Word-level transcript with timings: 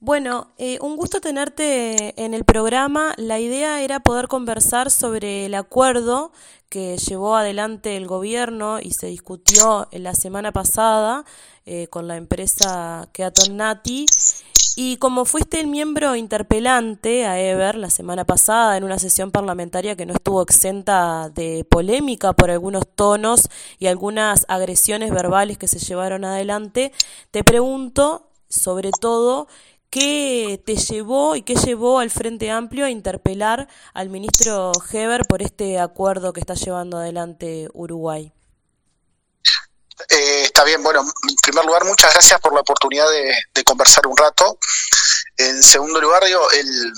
Bueno, 0.00 0.52
eh, 0.58 0.78
un 0.80 0.96
gusto 0.96 1.20
tenerte 1.20 2.14
en 2.24 2.32
el 2.32 2.44
programa. 2.44 3.14
La 3.16 3.40
idea 3.40 3.82
era 3.82 3.98
poder 3.98 4.28
conversar 4.28 4.92
sobre 4.92 5.46
el 5.46 5.56
acuerdo 5.56 6.30
que 6.68 6.96
llevó 6.98 7.34
adelante 7.34 7.96
el 7.96 8.06
gobierno 8.06 8.78
y 8.80 8.92
se 8.92 9.08
discutió 9.08 9.88
la 9.90 10.14
semana 10.14 10.52
pasada 10.52 11.24
eh, 11.66 11.88
con 11.88 12.06
la 12.06 12.16
empresa 12.16 13.08
Keaton 13.10 13.56
Nati. 13.56 14.06
Y 14.76 14.98
como 14.98 15.24
fuiste 15.24 15.58
el 15.58 15.66
miembro 15.66 16.14
interpelante 16.14 17.26
a 17.26 17.40
Ever 17.40 17.74
la 17.74 17.90
semana 17.90 18.24
pasada 18.24 18.76
en 18.76 18.84
una 18.84 19.00
sesión 19.00 19.32
parlamentaria 19.32 19.96
que 19.96 20.06
no 20.06 20.12
estuvo 20.14 20.40
exenta 20.42 21.28
de 21.30 21.66
polémica 21.68 22.34
por 22.34 22.52
algunos 22.52 22.84
tonos 22.86 23.48
y 23.80 23.88
algunas 23.88 24.46
agresiones 24.46 25.10
verbales 25.10 25.58
que 25.58 25.66
se 25.66 25.80
llevaron 25.80 26.24
adelante, 26.24 26.92
te 27.32 27.42
pregunto 27.42 28.28
sobre 28.48 28.90
todo 28.92 29.46
¿Qué 29.90 30.62
te 30.66 30.76
llevó 30.76 31.34
y 31.34 31.42
qué 31.42 31.54
llevó 31.54 31.98
al 31.98 32.10
Frente 32.10 32.50
Amplio 32.50 32.84
a 32.84 32.90
interpelar 32.90 33.68
al 33.94 34.10
ministro 34.10 34.72
Heber 34.92 35.24
por 35.26 35.40
este 35.40 35.78
acuerdo 35.78 36.34
que 36.34 36.40
está 36.40 36.54
llevando 36.54 36.98
adelante 36.98 37.68
Uruguay? 37.72 38.32
Eh, 40.10 40.42
está 40.44 40.64
bien, 40.64 40.82
bueno, 40.82 41.00
en 41.00 41.36
primer 41.42 41.64
lugar, 41.64 41.84
muchas 41.84 42.12
gracias 42.12 42.40
por 42.40 42.52
la 42.54 42.60
oportunidad 42.60 43.06
de, 43.54 43.64
conversar 43.64 44.06
un 44.06 44.16
rato. 44.16 44.58
En 45.36 45.62
segundo 45.62 46.00
lugar, 46.00 46.24
digo, 46.24 46.50
el, 46.50 46.92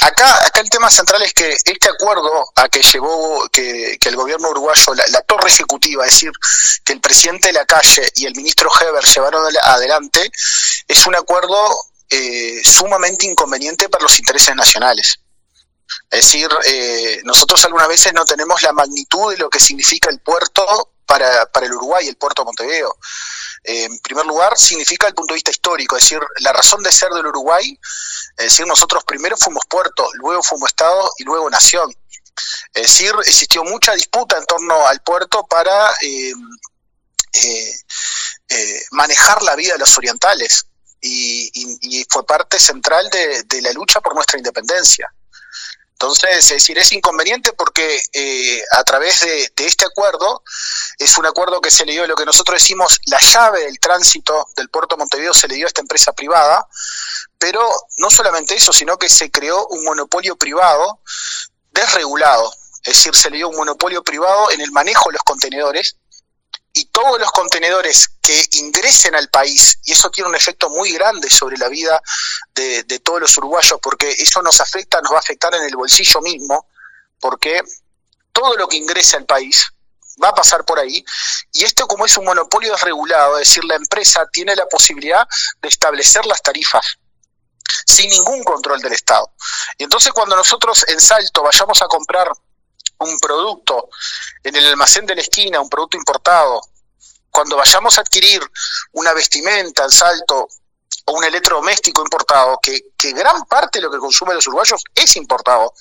acá, 0.00 0.46
acá 0.46 0.60
el 0.60 0.70
tema 0.70 0.90
central 0.90 1.22
es 1.22 1.32
que 1.32 1.56
este 1.64 1.88
acuerdo 1.88 2.50
a 2.54 2.68
que 2.68 2.82
llevó 2.82 3.48
que, 3.50 3.98
el 4.02 4.16
gobierno 4.16 4.50
uruguayo, 4.50 4.94
la, 4.94 5.20
torre 5.22 5.48
ejecutiva, 5.48 6.06
es 6.06 6.12
decir, 6.12 6.32
que 6.84 6.94
el 6.94 7.00
presidente 7.00 7.48
de 7.48 7.54
la 7.54 7.66
calle 7.66 8.10
y 8.14 8.26
el 8.26 8.34
ministro 8.34 8.70
Heber 8.80 9.04
llevaron 9.04 9.44
adelante, 9.62 10.30
es 10.86 11.06
un 11.06 11.14
acuerdo 11.14 11.56
eh, 12.10 12.60
sumamente 12.64 13.26
inconveniente 13.26 13.88
para 13.88 14.02
los 14.04 14.18
intereses 14.18 14.54
nacionales. 14.54 15.20
Es 16.10 16.22
decir, 16.24 16.48
eh, 16.66 17.20
nosotros 17.24 17.62
algunas 17.64 17.88
veces 17.88 18.12
no 18.14 18.24
tenemos 18.24 18.62
la 18.62 18.72
magnitud 18.72 19.32
de 19.32 19.38
lo 19.38 19.50
que 19.50 19.60
significa 19.60 20.10
el 20.10 20.20
puerto 20.20 20.92
para, 21.04 21.46
para 21.46 21.66
el 21.66 21.72
Uruguay, 21.72 22.08
el 22.08 22.16
puerto 22.16 22.42
de 22.42 22.46
Montevideo. 22.46 22.96
Eh, 23.64 23.84
en 23.84 23.98
primer 23.98 24.26
lugar, 24.26 24.56
significa 24.56 25.06
el 25.06 25.14
punto 25.14 25.34
de 25.34 25.36
vista 25.36 25.50
histórico, 25.50 25.96
es 25.96 26.02
decir, 26.02 26.20
la 26.40 26.52
razón 26.52 26.82
de 26.82 26.92
ser 26.92 27.10
del 27.10 27.26
Uruguay, 27.26 27.78
es 28.36 28.44
decir, 28.44 28.66
nosotros 28.66 29.04
primero 29.04 29.36
fuimos 29.36 29.64
puerto, 29.68 30.08
luego 30.14 30.42
fuimos 30.42 30.70
Estado 30.70 31.10
y 31.18 31.24
luego 31.24 31.50
nación. 31.50 31.90
Es 32.72 32.82
decir, 32.82 33.12
existió 33.24 33.64
mucha 33.64 33.94
disputa 33.94 34.36
en 34.38 34.46
torno 34.46 34.86
al 34.86 35.00
puerto 35.00 35.44
para 35.46 35.90
eh, 36.02 36.32
eh, 38.48 38.82
manejar 38.92 39.42
la 39.42 39.56
vida 39.56 39.72
de 39.72 39.80
los 39.80 39.98
orientales 39.98 40.66
y, 41.00 42.04
fue 42.10 42.24
parte 42.24 42.58
central 42.58 43.08
de 43.10 43.62
la 43.62 43.72
lucha 43.72 44.00
por 44.00 44.14
nuestra 44.14 44.38
independencia. 44.38 45.12
Entonces, 46.00 46.30
es 46.30 46.48
decir, 46.50 46.78
es 46.78 46.92
inconveniente 46.92 47.52
porque 47.54 48.00
eh, 48.12 48.62
a 48.70 48.84
través 48.84 49.18
de, 49.22 49.50
este 49.56 49.84
acuerdo, 49.84 50.44
es 50.96 51.18
un 51.18 51.26
acuerdo 51.26 51.60
que 51.60 51.72
se 51.72 51.84
le 51.84 51.90
dio 51.90 52.06
lo 52.06 52.14
que 52.14 52.24
nosotros 52.24 52.62
decimos 52.62 53.00
la 53.06 53.18
llave 53.18 53.64
del 53.64 53.80
tránsito 53.80 54.46
del 54.56 54.68
puerto 54.68 54.94
de 54.94 55.00
Montevideo 55.00 55.34
se 55.34 55.48
le 55.48 55.56
dio 55.56 55.66
a 55.66 55.68
esta 55.68 55.80
empresa 55.80 56.12
privada, 56.12 56.68
pero 57.36 57.68
no 57.96 58.10
solamente 58.10 58.54
eso, 58.54 58.72
sino 58.72 58.96
que 58.96 59.08
se 59.08 59.32
creó 59.32 59.66
un 59.66 59.82
monopolio 59.82 60.36
privado 60.36 61.00
desregulado, 61.72 62.48
es 62.84 62.94
decir, 62.94 63.16
se 63.16 63.30
le 63.30 63.38
dio 63.38 63.48
un 63.48 63.56
monopolio 63.56 64.04
privado 64.04 64.52
en 64.52 64.60
el 64.60 64.70
manejo 64.70 65.08
de 65.08 65.14
los 65.14 65.22
contenedores 65.24 65.96
y 66.78 66.84
todos 66.84 67.18
los 67.18 67.32
contenedores 67.32 68.08
que 68.22 68.40
ingresen 68.52 69.16
al 69.16 69.28
país, 69.30 69.80
y 69.84 69.92
eso 69.92 70.10
tiene 70.10 70.30
un 70.30 70.36
efecto 70.36 70.70
muy 70.70 70.92
grande 70.92 71.28
sobre 71.28 71.58
la 71.58 71.66
vida 71.66 72.00
de, 72.54 73.00
todos 73.00 73.20
los 73.20 73.36
uruguayos, 73.36 73.80
porque 73.82 74.08
eso 74.16 74.40
nos 74.42 74.60
afecta, 74.60 75.00
nos 75.00 75.12
va 75.12 75.16
a 75.16 75.20
afectar 75.20 75.52
en 75.56 75.64
el 75.64 75.74
bolsillo 75.74 76.20
mismo, 76.20 76.68
porque 77.18 77.60
todo 78.32 78.56
lo 78.56 78.68
que 78.68 78.76
ingrese 78.76 79.16
al 79.16 79.26
país 79.26 79.72
va 80.22 80.28
a 80.28 80.34
pasar 80.34 80.64
por 80.64 80.78
ahí, 80.78 81.04
y 81.52 81.64
esto 81.64 81.88
como 81.88 82.06
es 82.06 82.16
un 82.16 82.26
monopolio 82.26 82.70
desregulado, 82.70 83.40
es 83.40 83.48
decir, 83.48 83.64
la 83.64 83.74
empresa 83.74 84.24
tiene 84.32 84.54
la 84.54 84.66
posibilidad 84.66 85.26
de 85.60 85.68
establecer 85.68 86.26
las 86.26 86.40
tarifas 86.42 86.98
sin 87.86 88.08
ningún 88.08 88.44
control 88.44 88.80
del 88.80 88.92
Estado. 88.92 89.32
Y 89.76 89.84
entonces 89.84 90.12
cuando 90.12 90.36
nosotros 90.36 90.84
en 90.88 91.00
Salto 91.00 91.42
vayamos 91.42 91.82
a 91.82 91.86
comprar 91.86 92.30
un 93.00 93.18
producto 93.18 93.88
en 94.44 94.56
el 94.56 94.66
almacén 94.66 95.06
de 95.06 95.16
la 95.16 95.20
esquina, 95.20 95.60
un 95.60 95.68
producto 95.68 95.96
importado, 95.96 96.60
cuando 97.38 97.56
vayamos 97.56 97.96
a 97.96 98.00
adquirir 98.00 98.42
una 98.94 99.12
vestimenta 99.12 99.84
en 99.84 99.90
salto 99.90 100.48
o 101.04 101.12
un 101.12 101.22
electrodoméstico 101.22 102.02
importado, 102.02 102.58
que, 102.60 102.82
gran 103.12 103.44
parte 103.44 103.78
de 103.78 103.84
lo 103.84 103.92
que 103.92 103.98
consumen 103.98 104.34
los 104.34 104.48
uruguayos 104.48 104.82
es 104.92 105.14
importado. 105.14 105.72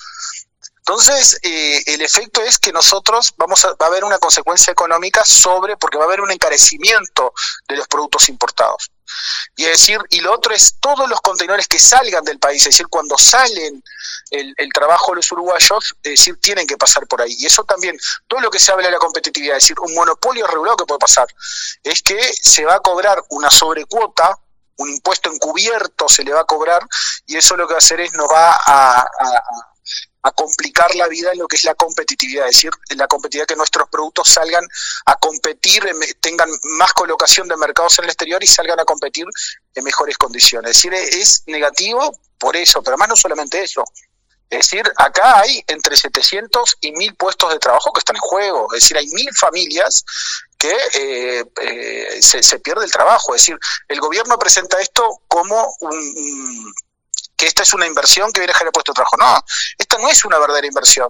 Entonces, 0.77 1.39
eh, 1.41 1.81
el 1.87 2.03
efecto 2.03 2.43
es 2.43 2.59
que 2.59 2.71
nosotros 2.71 3.33
vamos 3.37 3.65
a, 3.65 3.69
va 3.69 3.87
a 3.87 3.89
haber 3.89 4.03
una 4.03 4.19
consecuencia 4.19 4.71
económica 4.71 5.25
sobre, 5.25 5.77
porque 5.77 5.97
va 5.97 6.03
a 6.03 6.05
haber 6.05 6.21
un 6.21 6.29
encarecimiento 6.29 7.33
de 7.67 7.77
los 7.77 7.87
productos 7.87 8.29
importados. 8.29 8.91
Y 9.57 9.65
es 9.65 9.71
decir, 9.71 9.99
y 10.11 10.19
lo 10.21 10.33
otro 10.33 10.53
es 10.53 10.75
todos 10.79 11.09
los 11.09 11.19
contenedores 11.19 11.67
que 11.67 11.79
salgan 11.79 12.23
del 12.23 12.37
país, 12.37 12.61
es 12.61 12.73
decir, 12.73 12.87
cuando 12.87 13.17
salen 13.17 13.83
el, 14.29 14.55
trabajo 14.71 15.11
de 15.11 15.15
los 15.15 15.31
uruguayos, 15.31 15.95
es 16.03 16.11
decir, 16.11 16.39
tienen 16.39 16.67
que 16.67 16.77
pasar 16.77 17.07
por 17.07 17.23
ahí. 17.23 17.35
Y 17.39 17.47
eso 17.47 17.63
también, 17.63 17.97
todo 18.27 18.39
lo 18.39 18.51
que 18.51 18.59
se 18.59 18.71
habla 18.71 18.85
de 18.85 18.91
la 18.91 18.99
competitividad, 18.99 19.57
es 19.57 19.63
decir, 19.63 19.79
un 19.79 19.95
monopolio 19.95 20.45
regulado 20.45 20.77
que 20.77 20.85
puede 20.85 20.99
pasar, 20.99 21.27
es 21.83 22.03
que 22.03 22.19
se 22.39 22.65
va 22.65 22.75
a 22.75 22.79
cobrar 22.81 23.23
una 23.29 23.49
sobrecuota, 23.49 24.37
un 24.75 24.89
impuesto 24.91 25.33
encubierto 25.33 26.07
se 26.07 26.23
le 26.23 26.33
va 26.33 26.41
a 26.41 26.45
cobrar, 26.45 26.87
y 27.25 27.35
eso 27.35 27.57
lo 27.57 27.67
que 27.67 27.73
va 27.73 27.77
a 27.77 27.79
hacer 27.79 27.99
es 27.99 28.13
nos 28.13 28.27
va 28.29 28.51
a 28.51 28.99
a 28.99 29.09
complicar 30.31 30.93
la 30.95 31.07
vida 31.07 31.31
en 31.31 31.39
lo 31.39 31.47
que 31.47 31.55
es 31.55 31.63
la 31.63 31.75
competitividad, 31.75 32.47
es 32.47 32.55
decir, 32.55 32.71
en 32.89 32.97
la 32.97 33.07
competitividad 33.07 33.47
que 33.47 33.55
nuestros 33.55 33.87
productos 33.89 34.27
salgan 34.27 34.65
a 35.05 35.15
competir, 35.15 35.83
tengan 36.19 36.49
más 36.77 36.93
colocación 36.93 37.47
de 37.47 37.57
mercados 37.57 37.99
en 37.99 38.05
el 38.05 38.09
exterior 38.09 38.43
y 38.43 38.47
salgan 38.47 38.79
a 38.79 38.85
competir 38.85 39.25
en 39.73 39.83
mejores 39.83 40.17
condiciones. 40.17 40.71
Es 40.71 40.83
decir, 40.83 40.93
es 40.93 41.43
negativo 41.47 42.11
por 42.37 42.55
eso, 42.55 42.81
pero 42.81 42.95
además 42.95 43.09
no 43.09 43.15
solamente 43.15 43.63
eso. 43.63 43.83
Es 44.49 44.59
decir, 44.59 44.89
acá 44.95 45.41
hay 45.41 45.61
entre 45.67 45.97
700 45.97 46.77
y 46.79 46.93
1000 46.93 47.15
puestos 47.15 47.51
de 47.51 47.59
trabajo 47.59 47.91
que 47.91 47.99
están 47.99 48.15
en 48.15 48.21
juego. 48.21 48.67
Es 48.73 48.83
decir, 48.83 48.97
hay 48.97 49.07
mil 49.07 49.29
familias 49.35 50.05
que 50.57 50.73
eh, 50.93 51.43
eh, 51.61 52.21
se, 52.21 52.41
se, 52.41 52.59
pierde 52.59 52.85
el 52.85 52.91
trabajo. 52.91 53.35
Es 53.35 53.41
decir, 53.41 53.59
el 53.89 53.99
gobierno 53.99 54.39
presenta 54.39 54.79
esto 54.79 55.21
como 55.27 55.75
un 55.81 56.73
esta 57.47 57.63
es 57.63 57.73
una 57.73 57.85
inversión 57.85 58.31
que 58.31 58.41
viene 58.41 58.51
a 58.51 58.57
generar 58.57 58.73
puesto 58.73 58.91
de 58.91 58.95
trabajo. 58.95 59.17
No, 59.17 59.43
esta 59.77 59.97
no 59.97 60.09
es 60.09 60.23
una 60.25 60.37
verdadera 60.37 60.67
inversión. 60.67 61.09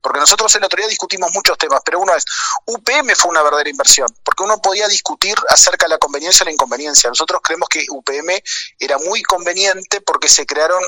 Porque 0.00 0.20
nosotros 0.20 0.54
el 0.56 0.64
otro 0.64 0.76
día 0.76 0.88
discutimos 0.88 1.30
muchos 1.32 1.56
temas, 1.56 1.80
pero 1.84 1.98
uno 1.98 2.14
es, 2.14 2.24
UPM 2.66 3.14
fue 3.16 3.30
una 3.30 3.42
verdadera 3.42 3.70
inversión, 3.70 4.06
porque 4.22 4.42
uno 4.42 4.60
podía 4.60 4.86
discutir 4.88 5.34
acerca 5.48 5.86
de 5.86 5.90
la 5.90 5.98
conveniencia 5.98 6.44
y 6.44 6.46
la 6.46 6.52
inconveniencia. 6.52 7.08
Nosotros 7.08 7.40
creemos 7.42 7.68
que 7.68 7.84
UPM 7.88 8.30
era 8.78 8.98
muy 8.98 9.22
conveniente 9.22 10.00
porque 10.02 10.28
se 10.28 10.44
crearon 10.44 10.82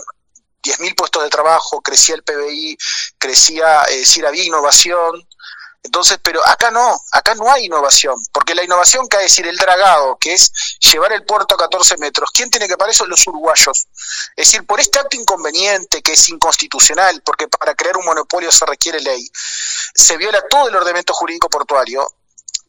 10.000 0.63 0.95
puestos 0.95 1.23
de 1.23 1.31
trabajo, 1.31 1.81
crecía 1.81 2.17
el 2.17 2.23
PBI, 2.23 2.77
crecía, 3.19 3.83
eh, 3.89 4.05
había 4.27 4.45
innovación, 4.45 5.26
entonces, 5.87 6.19
pero 6.21 6.45
acá 6.49 6.73
no, 6.73 7.01
acá 7.13 7.37
no 7.37 7.49
hay 7.49 7.67
innovación, 7.67 8.17
porque 8.33 8.57
la 8.57 8.65
innovación 8.65 9.07
hay 9.17 9.23
decir 9.23 9.47
el 9.47 9.57
dragado, 9.57 10.19
que 10.19 10.33
es 10.33 10.53
llevar 10.81 11.13
el 11.13 11.23
puerto 11.23 11.55
a 11.55 11.59
14 11.59 11.97
metros, 11.99 12.29
¿quién 12.33 12.51
tiene 12.51 12.67
que 12.67 12.77
pagar 12.77 12.91
eso? 12.91 13.07
Los 13.07 13.25
uruguayos. 13.29 13.87
Es 14.35 14.47
decir, 14.49 14.67
por 14.67 14.81
este 14.81 14.99
acto 14.99 15.17
inconveniente 15.17 16.03
que 16.03 16.15
es 16.15 16.29
inconstitucional, 16.29 17.23
porque 17.25 17.47
para 17.47 17.77
crear 17.77 17.97
un 17.97 18.05
monopolio 18.05 18.51
se 18.51 18.67
requiere 18.67 18.99
ley, 18.99 19.31
se 19.95 20.17
viola 20.17 20.43
todo 20.51 20.69
el 20.69 20.75
ordenamiento 20.75 21.15
jurídico 21.15 21.49
portuario. 21.49 22.05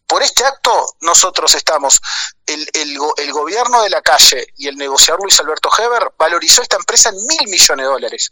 Por 0.06 0.22
este 0.22 0.45
acto 0.45 0.94
nosotros 1.01 1.56
estamos, 1.56 2.00
el, 2.45 2.69
el, 2.73 3.00
el 3.17 3.33
gobierno 3.33 3.81
de 3.81 3.89
la 3.89 4.03
calle 4.03 4.45
y 4.57 4.67
el 4.67 4.77
negociador 4.77 5.23
Luis 5.23 5.39
Alberto 5.39 5.72
Heber 5.75 6.13
valorizó 6.19 6.62
esta 6.62 6.77
empresa 6.77 7.09
en 7.09 7.15
mil 7.25 7.47
millones 7.47 7.83
de 7.83 7.91
dólares. 7.91 8.31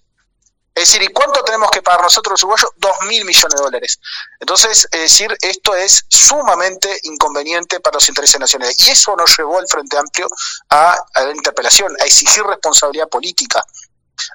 Es 0.76 0.90
decir, 0.90 1.04
¿y 1.04 1.08
cuánto 1.08 1.42
tenemos 1.42 1.72
que 1.72 1.82
pagar 1.82 2.02
nosotros 2.02 2.34
los 2.34 2.44
uruguayos? 2.44 2.70
Dos 2.76 2.96
mil 3.08 3.24
millones 3.24 3.56
de 3.56 3.64
dólares. 3.64 4.00
Entonces, 4.42 4.86
es 4.92 5.00
decir, 5.00 5.36
esto 5.42 5.74
es 5.74 6.06
sumamente 6.10 7.00
inconveniente 7.04 7.80
para 7.80 7.96
los 7.96 8.10
intereses 8.10 8.38
nacionales. 8.42 8.76
Y 8.86 8.90
eso 8.90 9.16
nos 9.16 9.38
llevó 9.38 9.58
al 9.58 9.70
Frente 9.70 9.98
Amplio 9.98 10.28
a, 10.70 10.98
la 11.16 11.32
interpelación, 11.32 11.96
a 12.02 12.04
exigir 12.04 12.44
responsabilidad 12.44 13.08
política, 13.08 13.66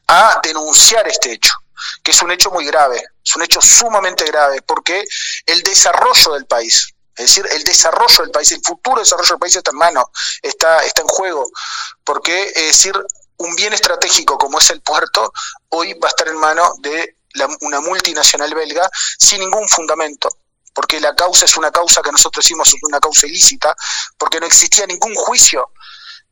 a 0.07 0.41
denunciar 0.43 1.07
este 1.09 1.33
hecho, 1.33 1.53
que 2.03 2.13
es 2.13 2.23
un 2.23 2.31
hecho 2.31 2.51
muy 2.51 2.65
grave, 2.65 3.05
es 3.23 3.37
un 3.37 3.43
hecho 3.43 3.61
sumamente 3.61 4.25
grave, 4.25 4.63
porque 4.63 5.05
el 5.45 5.63
desarrollo 5.63 6.33
del 6.33 6.47
país, 6.47 6.95
es 7.17 7.27
decir, 7.27 7.47
el 7.53 7.65
desarrollo 7.65 8.25
del 8.25 8.31
país, 8.31 8.51
el 8.53 8.63
futuro 8.65 9.01
desarrollo 9.01 9.29
del 9.29 9.41
país 9.41 9.57
está 9.57 9.73
en 9.73 9.77
mano, 9.77 10.11
está, 10.41 10.83
está 10.85 11.03
en 11.03 11.09
juego, 11.09 11.51
porque, 12.03 12.45
es 12.45 12.67
decir, 12.67 12.95
un 13.41 13.55
bien 13.57 13.73
estratégico 13.73 14.39
como 14.39 14.59
es 14.59 14.71
el 14.71 14.81
puerto, 14.81 15.33
hoy 15.71 15.95
va 15.95 16.09
a 16.09 16.11
estar 16.11 16.29
en 16.29 16.37
manos 16.37 16.69
de 16.81 17.17
una 17.61 17.81
multinacional 17.81 18.53
belga 18.55 18.89
sin 19.19 19.41
ningún 19.41 19.69
fundamento 19.69 20.29
porque 20.73 21.01
la 21.01 21.15
causa 21.15 21.45
es 21.45 21.57
una 21.57 21.71
causa 21.71 22.01
que 22.01 22.13
nosotros 22.13 22.45
hicimos 22.45 22.75
una 22.83 23.01
causa 23.01 23.27
ilícita, 23.27 23.75
porque 24.17 24.39
no 24.39 24.47
existía 24.47 24.87
ningún 24.87 25.15
juicio 25.15 25.69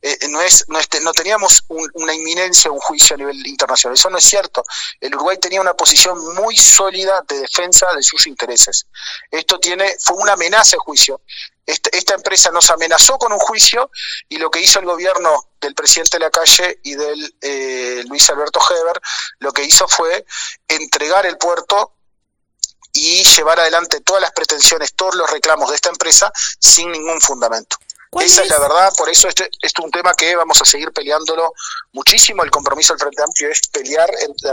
eh, 0.01 0.29
no, 0.29 0.41
es, 0.41 0.65
no, 0.69 0.79
no 1.01 1.11
teníamos 1.11 1.65
una 1.67 2.13
inminencia, 2.13 2.71
un 2.71 2.79
juicio 2.79 3.15
a 3.15 3.17
nivel 3.17 3.45
internacional. 3.45 3.97
Eso 3.97 4.09
no 4.09 4.17
es 4.17 4.23
cierto. 4.23 4.63
El 4.99 5.13
Uruguay 5.15 5.37
tenía 5.37 5.59
una 5.59 5.73
posición 5.73 6.35
muy 6.35 6.55
sólida 6.55 7.21
de 7.27 7.39
defensa 7.39 7.87
de 7.93 8.01
sus 8.01 8.25
intereses. 8.27 8.87
Esto 9.29 9.59
tiene, 9.59 9.95
fue 9.99 10.17
una 10.17 10.33
amenaza 10.33 10.77
de 10.77 10.79
juicio. 10.79 11.21
Este, 11.69 11.95
esta 11.95 12.15
empresa 12.15 12.49
nos 12.49 12.71
amenazó 12.71 13.19
con 13.19 13.31
un 13.31 13.37
juicio 13.37 13.91
y 14.27 14.37
lo 14.37 14.49
que 14.49 14.59
hizo 14.59 14.79
el 14.79 14.85
gobierno 14.85 15.51
del 15.61 15.75
presidente 15.75 16.17
de 16.17 16.25
la 16.25 16.31
calle 16.31 16.79
y 16.81 16.95
del 16.95 17.35
eh, 17.41 18.03
Luis 18.07 18.27
Alberto 18.31 18.59
Heber, 18.59 18.99
lo 19.37 19.51
que 19.51 19.63
hizo 19.63 19.87
fue 19.87 20.25
entregar 20.67 21.27
el 21.27 21.37
puerto 21.37 21.93
y 22.91 23.23
llevar 23.23 23.59
adelante 23.59 24.01
todas 24.01 24.19
las 24.19 24.31
pretensiones, 24.31 24.95
todos 24.95 25.13
los 25.13 25.29
reclamos 25.29 25.69
de 25.69 25.75
esta 25.75 25.89
empresa 25.89 26.31
sin 26.59 26.91
ningún 26.91 27.21
fundamento. 27.21 27.77
Esa 28.19 28.43
es? 28.43 28.49
la 28.49 28.59
verdad, 28.59 28.91
por 28.97 29.09
eso 29.09 29.27
este, 29.27 29.43
este, 29.43 29.67
es 29.67 29.73
un 29.83 29.91
tema 29.91 30.13
que 30.15 30.35
vamos 30.35 30.59
a 30.61 30.65
seguir 30.65 30.91
peleándolo 30.91 31.53
muchísimo. 31.93 32.43
El 32.43 32.49
compromiso 32.49 32.93
del 32.93 33.01
Frente 33.01 33.21
Amplio 33.21 33.49
es 33.49 33.61
pelear 33.67 34.09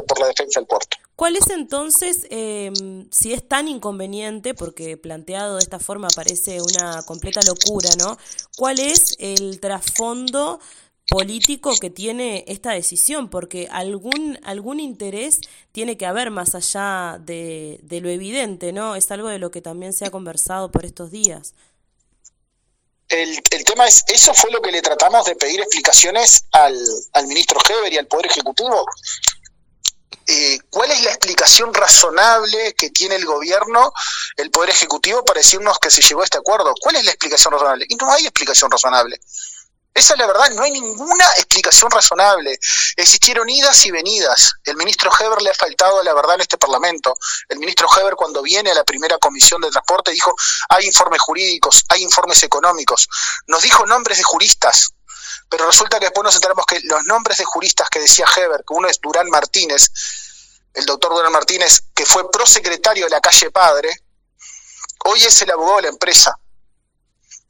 por 0.07 0.21
la 0.21 0.27
defensa 0.27 0.61
del 0.61 0.67
puerto. 0.67 0.97
¿Cuál 1.17 1.37
es 1.37 1.49
entonces, 1.49 2.27
em, 2.29 3.09
si 3.11 3.33
es 3.33 3.49
tan 3.49 3.69
inconveniente, 3.69 4.53
porque 4.53 4.99
planteado 4.99 5.57
de 5.57 5.63
esta 5.63 5.79
forma 5.79 6.09
parece 6.15 6.61
una 6.61 7.03
completa 7.05 7.41
locura, 7.47 7.89
¿no? 7.99 8.19
¿Cuál 8.59 8.79
es 8.79 9.17
el 9.19 9.59
trasfondo 9.59 10.61
político 11.09 11.73
que 11.81 11.89
tiene 11.89 12.45
esta 12.49 12.73
decisión? 12.73 13.31
Porque 13.31 13.67
algún, 13.73 14.39
algún 14.43 14.79
interés 14.79 15.41
tiene 15.73 15.97
que 15.97 16.05
haber 16.05 16.31
más 16.31 16.55
allá 16.55 17.19
de, 17.19 17.81
de 17.83 18.03
lo 18.03 18.11
evidente, 18.11 18.73
¿no? 18.73 18.95
Es 18.95 19.11
algo 19.11 19.29
de 19.29 19.39
lo 19.39 19.51
que 19.51 19.63
también 19.63 19.95
se 19.95 20.05
ha 20.05 20.11
conversado 20.11 20.71
por 20.71 20.85
estos 20.85 21.11
días. 21.11 21.55
El, 23.09 23.41
el, 23.51 23.65
tema 23.65 23.87
es, 23.87 24.03
eso 24.09 24.35
fue 24.35 24.51
lo 24.51 24.61
que 24.61 24.73
le 24.73 24.83
tratamos 24.83 25.25
de 25.27 25.37
pedir 25.37 25.61
explicaciones 25.61 26.45
al, 26.53 26.77
al 27.13 27.27
ministro 27.27 27.61
Heber 27.69 27.93
y 27.93 27.99
al 27.99 28.07
Poder 28.09 28.27
Ejecutivo. 28.27 28.85
Eh, 30.29 30.59
¿Cuál 30.71 30.91
es 30.91 31.03
la 31.03 31.11
explicación 31.11 31.73
razonable 31.73 32.75
que 32.75 32.91
tiene 32.91 33.15
el 33.15 33.25
gobierno, 33.25 33.93
el 34.37 34.51
Poder 34.51 34.71
Ejecutivo, 34.71 35.25
para 35.25 35.39
decirnos 35.39 35.79
que 35.79 35.91
se 35.91 36.03
llegó 36.03 36.23
a 36.23 36.25
este 36.25 36.39
acuerdo? 36.39 36.75
¿Cuál 36.81 36.97
es 36.97 37.05
la 37.05 37.13
explicación 37.13 37.53
razonable? 37.53 37.87
Y 37.89 37.95
no 37.95 38.13
hay 38.13 38.25
explicación 38.25 38.71
razonable. 38.71 39.21
Esa 39.97 40.13
es 40.13 40.21
la 40.21 40.27
verdad, 40.27 40.51
no 40.51 40.63
hay 40.63 40.73
ninguna 40.73 41.25
explicación 41.39 41.91
razonable. 41.91 42.59
Existieron 42.97 43.49
idas 43.49 43.87
y 43.87 43.91
venidas. 43.91 44.53
El 44.63 44.77
ministro 44.77 45.11
Heber 45.19 45.41
le 45.41 45.49
ha 45.49 45.55
faltado 45.55 46.03
la 46.03 46.13
verdad 46.13 46.35
en 46.35 46.43
este 46.43 46.59
Parlamento. 46.59 47.17
El 47.49 47.59
ministro 47.59 47.89
Heber 47.97 48.15
cuando 48.15 48.43
viene 48.43 48.71
a 48.73 48.75
la 48.75 48.85
primera 48.85 49.17
comisión 49.17 49.63
de 49.63 49.71
transporte 49.71 50.11
dijo, 50.11 50.35
hay 50.69 50.85
informes 50.85 51.23
jurídicos, 51.23 51.83
hay 51.89 52.03
informes 52.03 52.43
económicos. 52.43 53.09
Nos 53.47 53.63
dijo 53.63 53.87
nombres 53.87 54.19
de 54.19 54.25
juristas, 54.25 54.93
pero 55.49 55.65
resulta 55.65 55.99
que 55.99 56.05
después 56.05 56.25
nos 56.25 56.35
enteramos 56.35 56.67
que 56.67 56.79
los 56.83 57.03
nombres 57.05 57.39
de 57.39 57.47
juristas 57.47 57.89
que 57.89 58.01
decía 58.01 58.27
Heber, 58.37 58.65
que 58.69 58.75
uno 58.75 58.89
es 58.89 59.01
Durán 59.01 59.31
Martínez, 59.31 59.91
el 60.75 60.85
doctor 60.85 61.15
Durán 61.15 61.33
Martínez, 61.33 61.85
que 61.95 62.05
fue 62.05 62.31
prosecretario 62.31 63.07
de 63.07 63.11
la 63.13 63.23
calle 63.23 63.51
Padre, 63.51 63.89
hoy 65.07 65.25
es 65.25 65.41
el 65.41 65.51
abogado 65.53 65.77
de 65.77 65.83
la 65.85 65.89
empresa. 65.89 66.39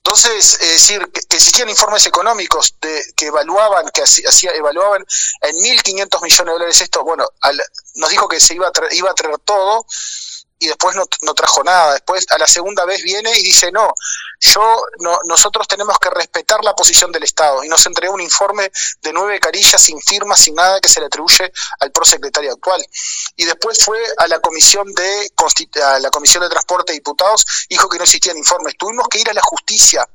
Entonces, 0.06 0.60
es 0.60 0.70
decir, 0.70 1.10
que, 1.12 1.18
existían 1.36 1.68
informes 1.68 2.06
económicos 2.06 2.76
de, 2.80 3.02
que 3.16 3.26
evaluaban, 3.26 3.88
que 3.92 4.02
hacía, 4.02 4.52
evaluaban 4.52 5.04
en 5.42 5.56
1.500 5.56 6.22
millones 6.22 6.46
de 6.46 6.52
dólares 6.52 6.80
esto. 6.80 7.02
Bueno, 7.02 7.26
nos 7.96 8.10
dijo 8.10 8.28
que 8.28 8.38
se 8.38 8.54
iba 8.54 8.68
a, 8.68 8.70
traer, 8.70 8.94
iba 8.94 9.10
a 9.10 9.14
traer 9.14 9.36
todo 9.38 9.84
y 10.58 10.68
después 10.68 10.96
no, 10.96 11.04
no, 11.22 11.34
trajo 11.34 11.62
nada. 11.62 11.94
Después 11.94 12.26
a 12.30 12.38
la 12.38 12.46
segunda 12.46 12.84
vez 12.84 13.02
viene 13.02 13.30
y 13.38 13.42
dice, 13.42 13.70
no, 13.72 13.92
yo 14.40 14.86
no, 15.00 15.18
nosotros 15.26 15.68
tenemos 15.68 15.98
que 15.98 16.10
respetar 16.10 16.64
la 16.64 16.74
posición 16.74 17.12
del 17.12 17.24
Estado. 17.24 17.62
Y 17.64 17.68
nos 17.68 17.84
entregó 17.86 18.14
un 18.14 18.20
informe 18.20 18.70
de 19.02 19.12
nueve 19.12 19.38
carillas 19.40 19.80
sin 19.80 20.00
firma, 20.00 20.36
sin 20.36 20.54
nada 20.54 20.80
que 20.80 20.88
se 20.88 21.00
le 21.00 21.06
atribuye 21.06 21.52
al 21.80 21.92
prosecretario 21.92 22.52
actual. 22.52 22.84
Y 23.36 23.44
después 23.44 23.84
fue 23.84 23.98
a 24.18 24.26
la 24.28 24.40
comisión 24.40 24.92
de 24.94 25.30
a 25.84 25.98
la 25.98 26.10
comisión 26.10 26.42
de 26.42 26.48
transporte 26.48 26.92
de 26.92 26.98
diputados, 26.98 27.44
dijo 27.68 27.88
que 27.88 27.98
no 27.98 28.04
existían 28.04 28.36
informes. 28.36 28.76
Tuvimos 28.78 29.08
que 29.08 29.20
ir 29.20 29.30
a 29.30 29.34
la 29.34 29.42
justicia 29.42 30.06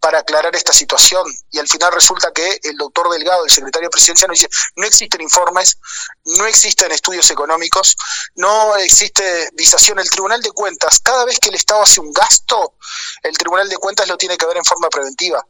para 0.00 0.20
aclarar 0.20 0.54
esta 0.54 0.72
situación. 0.72 1.24
Y 1.50 1.58
al 1.58 1.68
final 1.68 1.92
resulta 1.92 2.30
que 2.32 2.60
el 2.62 2.76
doctor 2.76 3.10
Delgado, 3.10 3.44
el 3.44 3.50
secretario 3.50 3.88
de 3.88 3.90
presidencia, 3.90 4.28
nos 4.28 4.38
dice, 4.38 4.48
no 4.76 4.86
existen 4.86 5.20
informes, 5.20 5.78
no 6.24 6.46
existen 6.46 6.90
estudios 6.92 7.30
económicos, 7.30 7.96
no 8.36 8.76
existe 8.76 9.50
visación. 9.54 9.98
El 9.98 10.10
Tribunal 10.10 10.42
de 10.42 10.50
Cuentas, 10.52 11.00
cada 11.00 11.24
vez 11.24 11.38
que 11.38 11.48
el 11.48 11.56
Estado 11.56 11.82
hace 11.82 12.00
un 12.00 12.12
gasto, 12.12 12.74
el 13.22 13.36
Tribunal 13.36 13.68
de 13.68 13.76
Cuentas 13.76 14.08
lo 14.08 14.16
tiene 14.16 14.36
que 14.36 14.46
ver 14.46 14.56
en 14.56 14.64
forma 14.64 14.88
preventiva. 14.88 15.44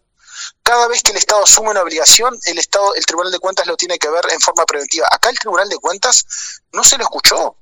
Cada 0.62 0.86
vez 0.86 1.02
que 1.02 1.10
el 1.10 1.16
Estado 1.16 1.42
asume 1.42 1.70
una 1.70 1.82
obligación, 1.82 2.38
el 2.44 2.58
Estado, 2.58 2.94
el 2.94 3.04
Tribunal 3.04 3.32
de 3.32 3.40
Cuentas 3.40 3.66
lo 3.66 3.76
tiene 3.76 3.98
que 3.98 4.08
ver 4.08 4.24
en 4.30 4.40
forma 4.40 4.64
preventiva. 4.64 5.08
Acá 5.10 5.30
el 5.30 5.38
Tribunal 5.38 5.68
de 5.68 5.76
Cuentas 5.76 6.24
no 6.72 6.84
se 6.84 6.96
lo 6.96 7.04
escuchó. 7.04 7.56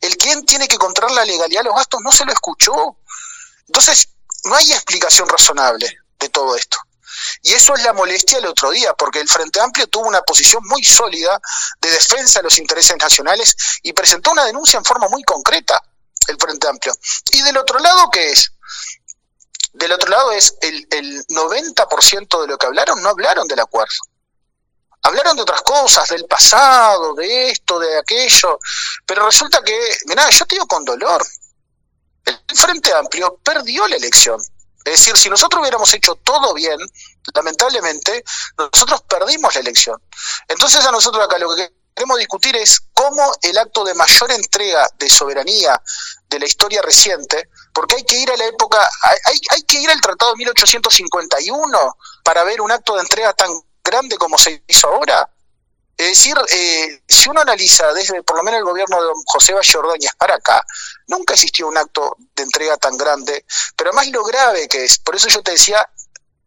El 0.00 0.16
quien 0.16 0.44
tiene 0.44 0.68
que 0.68 0.76
controlar 0.76 1.14
la 1.14 1.24
legalidad 1.24 1.60
de 1.60 1.68
los 1.68 1.76
gastos 1.76 2.00
no 2.02 2.12
se 2.12 2.24
lo 2.24 2.32
escuchó. 2.32 2.96
Entonces, 3.68 4.08
no 4.44 4.54
hay 4.54 4.72
explicación 4.72 5.28
razonable 5.28 6.05
de 6.18 6.28
todo 6.28 6.56
esto. 6.56 6.78
Y 7.42 7.52
eso 7.52 7.74
es 7.74 7.82
la 7.82 7.92
molestia 7.92 8.38
del 8.38 8.46
otro 8.46 8.70
día, 8.70 8.92
porque 8.94 9.20
el 9.20 9.28
Frente 9.28 9.60
Amplio 9.60 9.86
tuvo 9.86 10.06
una 10.06 10.22
posición 10.22 10.62
muy 10.66 10.84
sólida 10.84 11.40
de 11.80 11.90
defensa 11.90 12.40
de 12.40 12.44
los 12.44 12.58
intereses 12.58 12.96
nacionales 12.98 13.56
y 13.82 13.92
presentó 13.92 14.32
una 14.32 14.44
denuncia 14.44 14.78
en 14.78 14.84
forma 14.84 15.08
muy 15.08 15.22
concreta, 15.22 15.80
el 16.28 16.36
Frente 16.36 16.68
Amplio. 16.68 16.92
Y 17.32 17.42
del 17.42 17.56
otro 17.56 17.78
lado, 17.78 18.10
¿qué 18.10 18.30
es? 18.32 18.52
Del 19.72 19.92
otro 19.92 20.08
lado 20.08 20.32
es 20.32 20.54
el, 20.60 20.86
el 20.90 21.26
90% 21.26 22.40
de 22.42 22.48
lo 22.48 22.58
que 22.58 22.66
hablaron, 22.66 23.02
no 23.02 23.10
hablaron 23.10 23.46
del 23.46 23.60
acuerdo. 23.60 23.94
Hablaron 25.02 25.36
de 25.36 25.42
otras 25.42 25.62
cosas, 25.62 26.08
del 26.08 26.24
pasado, 26.24 27.14
de 27.14 27.50
esto, 27.50 27.78
de 27.78 27.98
aquello, 27.98 28.58
pero 29.04 29.24
resulta 29.24 29.62
que, 29.62 29.78
mira, 30.06 30.28
yo 30.30 30.44
te 30.46 30.56
digo 30.56 30.66
con 30.66 30.84
dolor, 30.84 31.24
el 32.24 32.56
Frente 32.56 32.92
Amplio 32.92 33.38
perdió 33.44 33.86
la 33.86 33.96
elección 33.96 34.40
es 34.86 35.00
decir, 35.00 35.16
si 35.16 35.28
nosotros 35.28 35.60
hubiéramos 35.60 35.92
hecho 35.94 36.14
todo 36.14 36.54
bien, 36.54 36.78
lamentablemente, 37.34 38.24
nosotros 38.56 39.02
perdimos 39.02 39.52
la 39.56 39.60
elección. 39.60 40.00
Entonces 40.46 40.86
a 40.86 40.92
nosotros 40.92 41.24
acá 41.24 41.38
lo 41.38 41.56
que 41.56 41.68
queremos 41.92 42.18
discutir 42.18 42.54
es 42.54 42.80
cómo 42.94 43.32
el 43.42 43.58
acto 43.58 43.82
de 43.84 43.94
mayor 43.94 44.30
entrega 44.30 44.86
de 44.96 45.10
soberanía 45.10 45.82
de 46.28 46.38
la 46.38 46.46
historia 46.46 46.82
reciente, 46.82 47.48
porque 47.72 47.96
hay 47.96 48.04
que 48.04 48.16
ir 48.16 48.30
a 48.30 48.36
la 48.36 48.46
época, 48.46 48.78
hay, 49.02 49.40
hay 49.50 49.62
que 49.62 49.80
ir 49.80 49.90
al 49.90 50.00
Tratado 50.00 50.32
de 50.32 50.38
1851 50.38 51.96
para 52.22 52.44
ver 52.44 52.60
un 52.60 52.70
acto 52.70 52.94
de 52.94 53.02
entrega 53.02 53.32
tan 53.32 53.50
grande 53.82 54.16
como 54.16 54.38
se 54.38 54.62
hizo 54.68 54.86
ahora. 54.86 55.28
Es 55.96 56.08
decir, 56.08 56.36
eh, 56.50 57.02
si 57.08 57.30
uno 57.30 57.40
analiza 57.40 57.90
desde 57.94 58.22
por 58.22 58.36
lo 58.36 58.42
menos 58.42 58.58
el 58.58 58.64
gobierno 58.64 59.02
de 59.02 59.12
José 59.26 59.54
Valle 59.54 59.78
Ordóñez 59.78 60.12
para 60.18 60.34
acá, 60.34 60.62
nunca 61.06 61.32
existió 61.34 61.68
un 61.68 61.78
acto 61.78 62.16
de 62.34 62.42
entrega 62.42 62.76
tan 62.76 62.96
grande, 62.98 63.46
pero 63.74 63.90
además 63.90 64.08
lo 64.12 64.22
grave 64.24 64.68
que 64.68 64.84
es, 64.84 64.98
por 64.98 65.16
eso 65.16 65.28
yo 65.28 65.42
te 65.42 65.52
decía, 65.52 65.88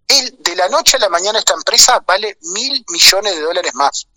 de 0.07 0.55
la 0.55 0.67
noche 0.69 0.97
a 0.97 0.99
la 0.99 1.09
mañana 1.09 1.39
esta 1.39 1.53
empresa 1.53 1.99
vale 1.99 2.37
mil 2.53 2.83
millones 2.89 3.35
de 3.35 3.41
dólares 3.41 3.73
más. 3.75 4.07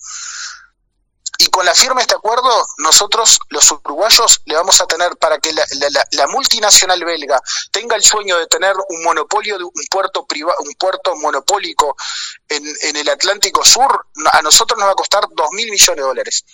Y 1.42 1.48
con 1.48 1.66
la 1.66 1.74
firma 1.74 1.96
de 1.96 2.02
este 2.02 2.14
acuerdo, 2.14 2.48
nosotros, 2.78 3.40
los 3.48 3.68
uruguayos, 3.72 4.42
le 4.44 4.54
vamos 4.54 4.80
a 4.80 4.86
tener 4.86 5.16
para 5.16 5.40
que 5.40 5.52
la, 5.52 6.26
multinacional 6.28 7.04
belga 7.04 7.42
tenga 7.72 7.96
el 7.96 8.02
sueño 8.04 8.38
de 8.38 8.46
tener 8.46 8.76
un 8.88 9.02
monopolio 9.02 9.58
de 9.58 9.64
un 9.64 9.84
puerto 9.90 10.24
privado, 10.24 10.56
un 10.60 10.72
puerto 10.74 11.16
monopólico 11.16 11.96
en, 12.48 12.62
en 12.82 12.96
el 12.96 13.08
Atlántico 13.08 13.64
Sur, 13.64 14.06
a 14.32 14.40
nosotros 14.40 14.78
nos 14.78 14.86
va 14.86 14.92
a 14.92 14.94
costar 14.94 15.24
dos 15.34 15.48
mil 15.50 15.68
millones 15.68 15.96
de 15.96 16.02
dólares 16.02 16.44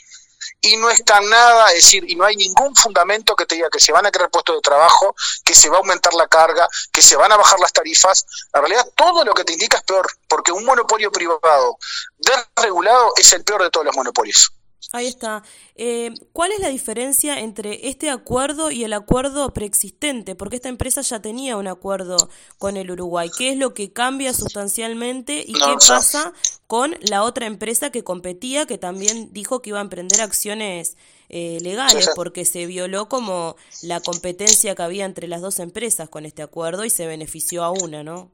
y 0.62 0.76
no 0.78 0.88
está 0.88 1.20
nada, 1.20 1.68
es 1.68 1.84
decir, 1.84 2.04
y 2.08 2.16
no 2.16 2.24
hay 2.24 2.36
ningún 2.36 2.74
fundamento 2.74 3.36
que 3.36 3.44
te 3.44 3.56
diga 3.56 3.68
que 3.70 3.80
se 3.80 3.92
van 3.92 4.06
a 4.06 4.10
crear 4.10 4.30
puestos 4.30 4.56
de 4.56 4.62
trabajo, 4.62 5.14
que 5.44 5.54
se 5.54 5.68
va 5.68 5.76
a 5.76 5.80
aumentar 5.80 6.14
la 6.14 6.26
carga, 6.28 6.66
que 6.92 7.02
se 7.02 7.16
van 7.16 7.30
a 7.30 7.36
bajar 7.36 7.60
las 7.60 7.72
tarifas. 7.72 8.24
En 8.54 8.62
realidad, 8.62 8.88
todo 8.96 9.24
lo 9.24 9.34
que 9.34 9.44
te 9.44 9.52
indica 9.52 9.76
es 9.76 9.84
peor, 9.84 10.10
porque 10.28 10.52
un 10.52 10.64
monopolio 10.64 11.12
privado 11.12 11.78
desregulado 12.16 13.12
es 13.16 13.32
el 13.34 13.44
peor 13.44 13.62
de 13.62 13.70
todos 13.70 13.86
los 13.86 13.94
monopolios. 13.94 14.52
Ahí 14.92 15.06
está. 15.06 15.42
Eh, 15.74 16.14
¿Cuál 16.32 16.52
es 16.52 16.60
la 16.60 16.68
diferencia 16.68 17.40
entre 17.40 17.88
este 17.88 18.08
acuerdo 18.08 18.70
y 18.70 18.84
el 18.84 18.94
acuerdo 18.94 19.52
preexistente? 19.52 20.34
Porque 20.34 20.56
esta 20.56 20.70
empresa 20.70 21.02
ya 21.02 21.20
tenía 21.20 21.56
un 21.56 21.66
acuerdo 21.66 22.16
con 22.56 22.76
el 22.76 22.90
Uruguay. 22.90 23.30
¿Qué 23.36 23.50
es 23.50 23.58
lo 23.58 23.74
que 23.74 23.92
cambia 23.92 24.32
sustancialmente 24.32 25.44
y 25.46 25.52
qué 25.52 25.74
pasa 25.86 26.32
con 26.66 26.96
la 27.00 27.22
otra 27.22 27.46
empresa 27.46 27.90
que 27.90 28.04
competía, 28.04 28.66
que 28.66 28.78
también 28.78 29.32
dijo 29.32 29.60
que 29.60 29.70
iba 29.70 29.78
a 29.78 29.82
emprender 29.82 30.22
acciones 30.22 30.96
eh, 31.28 31.58
legales, 31.60 32.08
porque 32.14 32.46
se 32.46 32.64
violó 32.64 33.08
como 33.10 33.56
la 33.82 34.00
competencia 34.00 34.74
que 34.74 34.82
había 34.82 35.04
entre 35.04 35.28
las 35.28 35.42
dos 35.42 35.58
empresas 35.58 36.08
con 36.08 36.24
este 36.24 36.42
acuerdo 36.42 36.86
y 36.86 36.90
se 36.90 37.06
benefició 37.06 37.64
a 37.64 37.70
una, 37.70 38.02
¿no? 38.02 38.32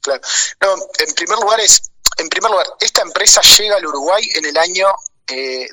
Claro. 0.00 0.20
No, 0.60 0.74
en 0.98 1.14
primer 1.14 1.38
lugar 1.38 1.60
es, 1.60 1.90
en 2.18 2.28
primer 2.28 2.50
lugar, 2.50 2.66
esta 2.80 3.02
empresa 3.02 3.40
llega 3.58 3.76
al 3.76 3.86
Uruguay 3.86 4.28
en 4.34 4.46
el 4.46 4.56
año 4.56 4.86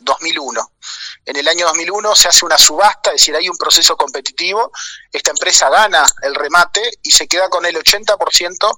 2001. 0.02 0.62
Eh, 0.62 0.94
en 1.26 1.36
el 1.36 1.48
año 1.48 1.68
2001 1.68 2.16
se 2.16 2.30
hace 2.30 2.46
una 2.46 2.58
subasta, 2.58 3.12
es 3.12 3.22
decir, 3.22 3.36
hay 3.36 3.48
un 3.48 3.58
proceso 3.58 3.96
competitivo, 3.96 4.72
esta 5.12 5.32
empresa 5.32 5.70
gana 5.70 6.06
el 6.22 6.36
remate 6.36 6.82
y 7.02 7.12
se 7.12 7.28
queda 7.28 7.50
con 7.50 7.66
el 7.66 7.76
80% 7.76 8.78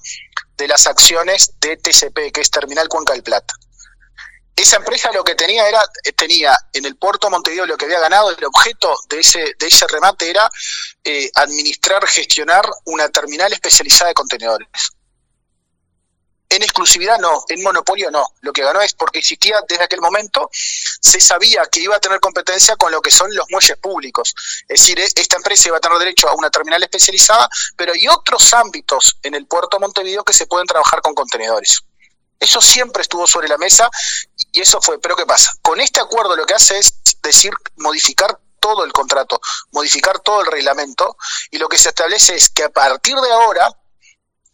de 0.58 0.67
las 0.67 0.88
acciones 0.88 1.53
de 1.60 1.77
TCP, 1.77 2.32
que 2.32 2.41
es 2.41 2.51
Terminal 2.51 2.88
Cuenca 2.88 3.13
del 3.13 3.24
Plata. 3.24 3.53
Esa 4.55 4.77
empresa 4.77 5.12
lo 5.12 5.24
que 5.24 5.36
tenía 5.36 5.67
era, 5.67 5.82
tenía 6.15 6.58
en 6.72 6.86
el 6.86 6.96
puerto 6.96 7.27
de 7.27 7.32
Montevideo 7.32 7.65
lo 7.65 7.75
que 7.75 7.86
había 7.86 8.00
ganado, 8.00 8.29
el 8.29 8.46
objeto 8.46 8.96
de 9.10 9.20
ese, 9.20 9.53
de 9.60 9.67
ese 9.67 9.86
remate 9.88 10.29
era 10.29 10.50
eh, 11.03 11.29
administrar, 11.36 12.08
gestionar 12.08 12.65
una 12.86 13.10
terminal 13.10 13.51
especializada 13.51 14.10
de 14.10 14.13
contenedores. 14.13 14.70
En 16.56 16.64
exclusividad 16.64 17.20
no, 17.20 17.44
en 17.50 17.62
monopolio 17.62 18.10
no. 18.10 18.26
Lo 18.40 18.54
que 18.54 18.64
ganó 18.64 18.80
es 18.80 18.94
porque 18.94 19.20
existía 19.20 19.60
desde 19.68 19.84
aquel 19.84 20.00
momento, 20.00 20.50
se 20.54 21.20
sabía 21.20 21.66
que 21.66 21.82
iba 21.82 21.98
a 21.98 22.00
tener 22.00 22.22
competencia 22.22 22.78
con 22.78 22.94
lo 22.94 23.02
que 23.02 23.12
son 23.12 23.36
los 23.36 23.46
muelles 23.50 23.78
públicos. 23.78 24.34
Es 24.70 24.80
decir, 24.80 24.98
e, 24.98 25.04
esta 25.04 25.36
empresa 25.36 25.68
iba 25.68 25.78
a 25.78 25.82
tener 25.82 25.98
derecho 25.98 26.30
a 26.30 26.34
una 26.34 26.50
terminal 26.50 26.82
especializada, 26.82 27.50
pero 27.76 27.92
hay 27.92 28.08
otros 28.08 28.54
ámbitos 28.54 29.18
en 29.22 29.36
el 29.36 29.48
puerto 29.48 29.76
de 29.76 29.82
Montevideo 29.82 30.24
que 30.24 30.32
se 30.32 30.48
pueden 30.48 30.66
trabajar 30.66 31.02
con 31.02 31.14
contenedores. 31.14 31.82
Eso 32.40 32.62
siempre 32.62 33.02
estuvo 33.02 33.28
sobre 33.28 33.50
la 33.50 33.58
mesa 33.58 33.90
y 34.54 34.62
eso 34.62 34.80
fue. 34.80 34.98
Pero 35.00 35.18
¿qué 35.18 35.26
pasa? 35.26 35.54
Con 35.62 35.82
este 35.82 36.00
acuerdo 36.00 36.38
lo 36.38 36.46
que 36.46 36.54
hace 36.54 36.80
es 36.80 36.94
decir, 37.22 37.52
modificar 37.76 38.40
todo 38.62 38.86
el 38.86 38.94
contrato, 38.94 39.42
modificar 39.72 40.20
todo 40.20 40.40
el 40.40 40.48
reglamento 40.48 41.18
y 41.52 41.58
lo 41.58 41.68
que 41.68 41.78
se 41.78 41.90
establece 41.90 42.34
es 42.34 42.50
que 42.50 42.64
a 42.64 42.70
partir 42.70 43.18
de 43.18 43.32
ahora 43.32 43.70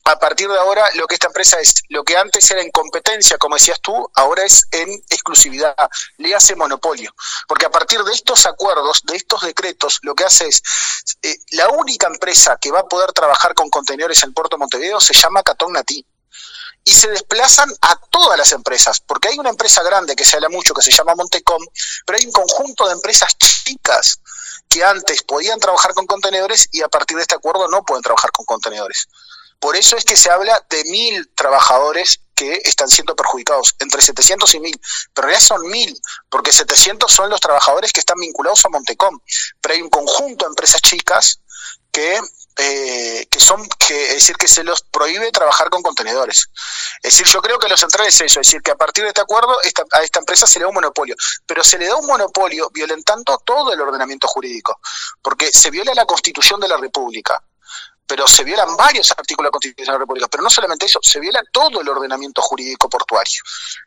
a 0.03 0.17
partir 0.17 0.49
de 0.49 0.57
ahora 0.57 0.83
lo 0.95 1.07
que 1.07 1.15
esta 1.15 1.27
empresa 1.27 1.59
es, 1.59 1.73
lo 1.89 2.03
que 2.03 2.17
antes 2.17 2.49
era 2.51 2.61
en 2.61 2.71
competencia, 2.71 3.37
como 3.37 3.55
decías 3.55 3.79
tú, 3.81 4.09
ahora 4.15 4.43
es 4.43 4.65
en 4.71 4.89
exclusividad, 5.09 5.75
le 6.17 6.33
hace 6.33 6.55
monopolio. 6.55 7.13
Porque 7.47 7.65
a 7.65 7.71
partir 7.71 8.03
de 8.03 8.13
estos 8.13 8.45
acuerdos, 8.45 9.01
de 9.03 9.15
estos 9.15 9.41
decretos, 9.41 9.99
lo 10.01 10.15
que 10.15 10.23
hace 10.23 10.47
es, 10.47 10.63
eh, 11.21 11.37
la 11.51 11.69
única 11.69 12.07
empresa 12.07 12.57
que 12.59 12.71
va 12.71 12.79
a 12.79 12.87
poder 12.87 13.11
trabajar 13.13 13.53
con 13.53 13.69
contenedores 13.69 14.23
en 14.23 14.33
Puerto 14.33 14.57
Montevideo 14.57 14.99
se 14.99 15.13
llama 15.13 15.43
Catón 15.43 15.73
Natí. 15.73 16.05
Y 16.83 16.93
se 16.93 17.09
desplazan 17.09 17.71
a 17.81 17.95
todas 18.09 18.39
las 18.39 18.51
empresas, 18.53 19.01
porque 19.01 19.27
hay 19.27 19.37
una 19.37 19.51
empresa 19.51 19.83
grande 19.83 20.15
que 20.15 20.25
se 20.25 20.37
habla 20.37 20.49
mucho, 20.49 20.73
que 20.73 20.81
se 20.81 20.91
llama 20.91 21.13
Montecom, 21.13 21.61
pero 22.07 22.17
hay 22.17 22.25
un 22.25 22.31
conjunto 22.31 22.87
de 22.87 22.93
empresas 22.93 23.37
chicas 23.37 24.19
que 24.67 24.83
antes 24.83 25.21
podían 25.21 25.59
trabajar 25.59 25.93
con 25.93 26.07
contenedores 26.07 26.69
y 26.71 26.81
a 26.81 26.87
partir 26.87 27.17
de 27.17 27.23
este 27.23 27.35
acuerdo 27.35 27.67
no 27.67 27.83
pueden 27.83 28.01
trabajar 28.01 28.31
con 28.31 28.45
contenedores. 28.45 29.07
Por 29.61 29.75
eso 29.75 29.95
es 29.95 30.03
que 30.03 30.17
se 30.17 30.31
habla 30.31 30.65
de 30.71 30.83
mil 30.85 31.31
trabajadores 31.35 32.19
que 32.35 32.59
están 32.65 32.89
siendo 32.89 33.15
perjudicados, 33.15 33.75
entre 33.77 34.01
700 34.01 34.55
y 34.55 34.59
mil, 34.59 34.81
pero 35.13 35.29
ya 35.29 35.39
son 35.39 35.69
mil, 35.69 35.95
porque 36.29 36.51
700 36.51 37.11
son 37.11 37.29
los 37.29 37.39
trabajadores 37.39 37.93
que 37.93 37.99
están 37.99 38.19
vinculados 38.19 38.65
a 38.65 38.69
Montecom, 38.69 39.19
pero 39.61 39.75
hay 39.75 39.81
un 39.83 39.91
conjunto 39.91 40.45
de 40.45 40.49
empresas 40.49 40.81
chicas 40.81 41.39
que 41.91 42.19
eh, 42.57 43.27
que 43.31 43.39
son, 43.39 43.65
que, 43.79 44.07
es 44.09 44.15
decir, 44.15 44.35
que 44.35 44.47
se 44.47 44.63
los 44.63 44.81
prohíbe 44.81 45.31
trabajar 45.31 45.69
con 45.69 45.81
contenedores. 45.81 46.49
Es 47.01 47.13
decir, 47.13 47.25
yo 47.27 47.41
creo 47.41 47.57
que 47.57 47.69
lo 47.69 47.77
central 47.77 48.07
es 48.07 48.15
eso, 48.15 48.41
es 48.41 48.47
decir, 48.47 48.61
que 48.61 48.71
a 48.71 48.75
partir 48.75 49.03
de 49.03 49.09
este 49.09 49.21
acuerdo 49.21 49.57
a 49.91 50.03
esta 50.03 50.19
empresa 50.19 50.45
se 50.45 50.59
le 50.59 50.63
da 50.63 50.69
un 50.69 50.75
monopolio, 50.75 51.15
pero 51.45 51.63
se 51.63 51.77
le 51.77 51.87
da 51.87 51.95
un 51.95 52.05
monopolio 52.05 52.69
violentando 52.71 53.37
todo 53.45 53.71
el 53.71 53.79
ordenamiento 53.79 54.27
jurídico, 54.27 54.79
porque 55.21 55.51
se 55.51 55.71
viola 55.71 55.93
la 55.93 56.05
Constitución 56.05 56.59
de 56.59 56.67
la 56.67 56.77
República, 56.77 57.41
pero 58.11 58.27
se 58.27 58.43
violan 58.43 58.75
varios 58.75 59.09
artículos 59.11 59.45
de 59.45 59.47
la 59.47 59.51
Constitución 59.51 59.85
de 59.85 59.93
la 59.93 59.99
República, 59.99 60.27
pero 60.27 60.43
no 60.43 60.49
solamente 60.49 60.85
eso, 60.85 60.99
se 61.01 61.17
viola 61.21 61.41
todo 61.49 61.79
el 61.79 61.87
ordenamiento 61.87 62.41
jurídico 62.41 62.89
portuario. 62.89 63.41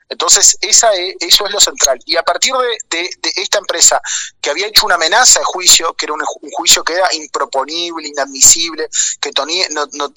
Entonces, 0.09 0.57
esa 0.63 0.95
es, 0.95 1.15
eso 1.21 1.45
es 1.45 1.53
lo 1.53 1.61
central. 1.61 1.99
Y 2.07 2.17
a 2.17 2.23
partir 2.23 2.55
de, 2.89 3.11
esta 3.37 3.59
empresa 3.59 4.01
que 4.41 4.49
había 4.49 4.67
hecho 4.67 4.87
una 4.87 4.95
amenaza 4.95 5.41
de 5.41 5.45
juicio, 5.45 5.93
que 5.93 6.07
era 6.07 6.15
un, 6.15 6.23
juicio 6.53 6.83
que 6.83 6.95
era 6.95 7.07
improponible, 7.13 8.09
inadmisible, 8.09 8.89
que 9.21 9.31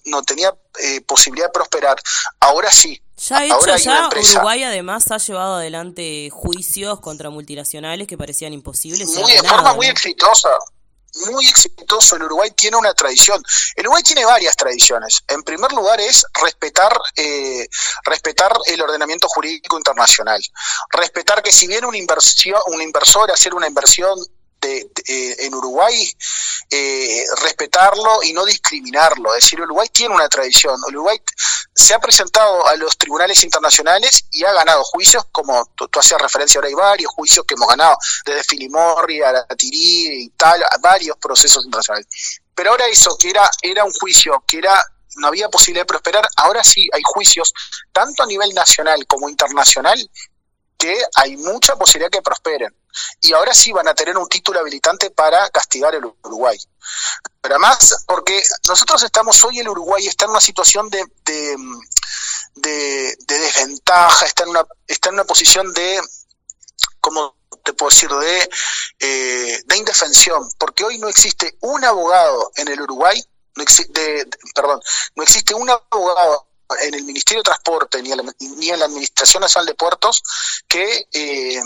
no, 0.06 0.24
tenía 0.24 0.54
eh, 0.80 1.02
posibilidad 1.02 1.48
de 1.48 1.52
prosperar, 1.52 2.02
ahora 2.40 2.72
sí, 2.72 3.02
ya 3.18 3.44
hecho, 3.44 3.76
ya 3.76 4.08
Uruguay 4.08 4.64
además 4.64 5.12
ha 5.12 5.18
llevado 5.18 5.56
adelante 5.56 6.30
juicios 6.32 7.02
contra 7.02 7.30
multinacionales 7.30 8.08
que 8.08 8.18
parecían 8.18 8.54
imposibles. 8.54 9.10
Muy, 9.18 9.34
de 9.34 9.44
forma 9.44 9.74
muy 9.74 9.88
exitosa 9.88 10.50
muy 11.26 11.48
exitoso. 11.48 12.16
El 12.16 12.24
Uruguay 12.24 12.52
tiene 12.52 12.78
una 12.78 12.94
tradición. 12.94 13.42
El 13.76 13.86
Uruguay 13.88 14.04
tiene 14.04 14.26
varias 14.26 14.56
tradiciones. 14.56 15.24
En 15.28 15.44
primer 15.44 15.72
lugar 15.74 16.00
es 16.00 16.26
respetar, 16.42 16.98
eh, 17.16 17.68
respetar 18.04 18.52
el 18.66 18.82
ordenamiento 18.82 19.28
jurídico 19.28 19.78
internacional. 19.78 20.42
Respetar 20.92 21.42
que 21.42 21.52
si 21.52 21.68
viene 21.68 21.88
una 21.88 21.98
inversión, 21.98 22.60
un 22.68 22.82
inversor 22.82 23.30
a 23.32 23.34
hacer 23.34 23.54
una 23.54 23.68
inversión 23.68 24.18
en 25.08 25.54
Uruguay 25.54 26.12
eh, 26.70 27.24
respetarlo 27.44 28.24
y 28.24 28.34
no 28.34 28.46
discriminarlo. 28.46 29.34
Es 29.36 29.44
decir, 29.44 29.62
Uruguay 29.62 29.88
tiene 29.92 30.16
una 30.16 30.28
tradición. 30.28 30.80
Uruguay 30.88 31.18
se 31.74 31.94
ha 31.94 32.00
presentado 32.00 32.68
a 32.68 32.76
los 32.76 32.98
tribunales 32.98 33.44
internacionales 33.44 34.26
y 34.32 34.44
ha 34.44 34.52
ganado 34.54 34.84
juicios, 34.84 35.26
como 35.32 35.66
tú, 35.76 35.88
hacías 36.00 36.22
referencia 36.22 36.60
ahora, 36.60 36.68
hay 36.68 36.74
varios 36.74 37.12
juicios 37.12 37.46
que 37.46 37.54
hemos 37.54 37.68
ganado, 37.68 37.98
desde 38.26 38.44
Filimorri 38.44 39.22
a 39.22 39.32
la 39.32 39.46
Tirí 39.48 40.24
y 40.24 40.30
tal, 40.30 40.64
varios 40.82 41.16
procesos 41.18 41.64
internacionales. 41.64 42.08
Pero 42.54 42.72
ahora 42.72 42.88
eso, 42.88 43.18
que 43.18 43.30
era, 43.30 43.50
era 43.62 43.84
un 43.84 43.94
juicio, 43.94 44.44
que 44.48 44.58
era 44.58 44.84
no 45.18 45.28
había 45.28 45.50
posibilidad 45.50 45.82
de 45.82 45.88
prosperar, 45.88 46.28
ahora 46.36 46.64
sí 46.64 46.90
hay 46.94 47.02
juicios, 47.04 47.54
tanto 47.92 48.24
a 48.24 48.28
nivel 48.28 48.54
nacional 48.54 49.06
como 49.08 49.30
internacional, 49.30 49.98
que 50.78 50.96
hay 51.16 51.38
mucha 51.38 51.76
posibilidad 51.76 52.12
que 52.12 52.22
prosperen. 52.22 52.76
Y 53.22 53.34
ahora 53.34 53.54
sí 53.54 53.72
van 53.72 53.88
a 53.88 53.94
tener 53.94 54.18
un 54.18 54.28
título 54.28 54.60
habilitante 54.60 55.12
para 55.12 55.50
castigar 55.50 55.96
el 55.96 56.06
Uruguay. 56.06 56.58
Pero 57.42 57.56
además, 57.56 58.04
porque 58.08 58.42
nosotros 58.68 59.04
estamos 59.04 59.44
hoy, 59.44 59.60
el 59.60 59.70
Uruguay 59.70 60.06
está 60.08 60.26
en 60.26 60.32
una 60.32 60.42
situación 60.42 60.90
de, 60.90 61.06
de, 62.56 63.18
desventaja, 63.28 64.26
está 64.26 64.44
en, 64.44 64.50
una, 64.50 64.66
está 64.88 65.10
en 65.10 65.16
una 65.16 65.24
posición 65.24 65.74
de, 65.74 66.02
como 67.00 67.36
te 67.64 67.74
puedo 67.74 67.90
decir, 67.90 68.10
de, 68.10 68.50
eh, 69.00 69.62
de 69.66 69.78
indefensión, 69.78 70.48
porque 70.58 70.84
hoy 70.84 70.98
no 70.98 71.08
existe 71.08 71.58
un 71.62 71.84
abogado 71.84 72.52
en 72.56 72.68
el 72.70 72.82
Uruguay, 72.82 73.22
no 73.56 73.64
perdón, 74.54 74.82
no 75.16 75.24
existe 75.24 75.54
un 75.54 75.70
abogado 75.70 76.48
en 76.82 76.94
el 76.94 77.04
Ministerio 77.04 77.42
de 77.42 77.46
Transporte 77.46 78.02
ni, 78.02 78.12
ni 78.58 78.70
en 78.70 78.80
la 78.80 78.86
Administración 78.86 79.42
Nacional 79.42 79.68
de 79.68 79.76
Puertos 79.76 80.22
que, 80.68 81.08
eh, 81.12 81.62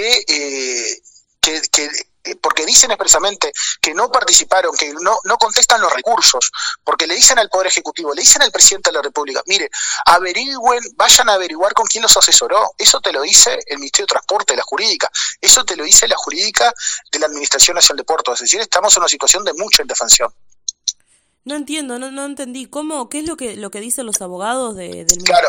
eh, 0.00 1.02
que, 1.40 1.62
que, 1.72 1.88
porque 2.36 2.66
dicen 2.66 2.90
expresamente 2.90 3.52
que 3.80 3.94
no 3.94 4.10
participaron, 4.10 4.76
que 4.76 4.92
no, 5.00 5.18
no 5.24 5.38
contestan 5.38 5.80
los 5.80 5.92
recursos, 5.92 6.50
porque 6.84 7.06
le 7.06 7.14
dicen 7.14 7.38
al 7.38 7.48
Poder 7.48 7.68
Ejecutivo, 7.68 8.12
le 8.14 8.22
dicen 8.22 8.42
al 8.42 8.52
Presidente 8.52 8.90
de 8.90 8.94
la 8.94 9.02
República, 9.02 9.42
mire, 9.46 9.70
averigüen, 10.06 10.82
vayan 10.96 11.28
a 11.28 11.34
averiguar 11.34 11.72
con 11.74 11.86
quién 11.86 12.02
los 12.02 12.16
asesoró. 12.16 12.72
Eso 12.76 13.00
te 13.00 13.12
lo 13.12 13.22
dice 13.22 13.58
el 13.66 13.78
Ministerio 13.78 14.06
de 14.06 14.12
Transporte, 14.12 14.56
la 14.56 14.62
jurídica. 14.62 15.10
Eso 15.40 15.64
te 15.64 15.76
lo 15.76 15.84
dice 15.84 16.08
la 16.08 16.16
jurídica 16.16 16.72
de 17.10 17.18
la 17.18 17.26
Administración 17.26 17.76
Nacional 17.76 17.98
de 17.98 18.04
Puertos. 18.04 18.34
Es 18.34 18.40
decir, 18.42 18.60
estamos 18.60 18.96
en 18.96 19.02
una 19.02 19.08
situación 19.08 19.44
de 19.44 19.52
mucha 19.54 19.82
indefensión. 19.82 20.32
No 21.44 21.56
entiendo, 21.56 21.98
no, 21.98 22.10
no 22.10 22.26
entendí. 22.26 22.66
¿Cómo, 22.66 23.08
¿Qué 23.08 23.20
es 23.20 23.24
lo 23.24 23.36
que, 23.36 23.56
lo 23.56 23.70
que 23.70 23.80
dicen 23.80 24.04
los 24.04 24.20
abogados 24.20 24.76
de, 24.76 25.06
del 25.06 25.22
Claro, 25.24 25.48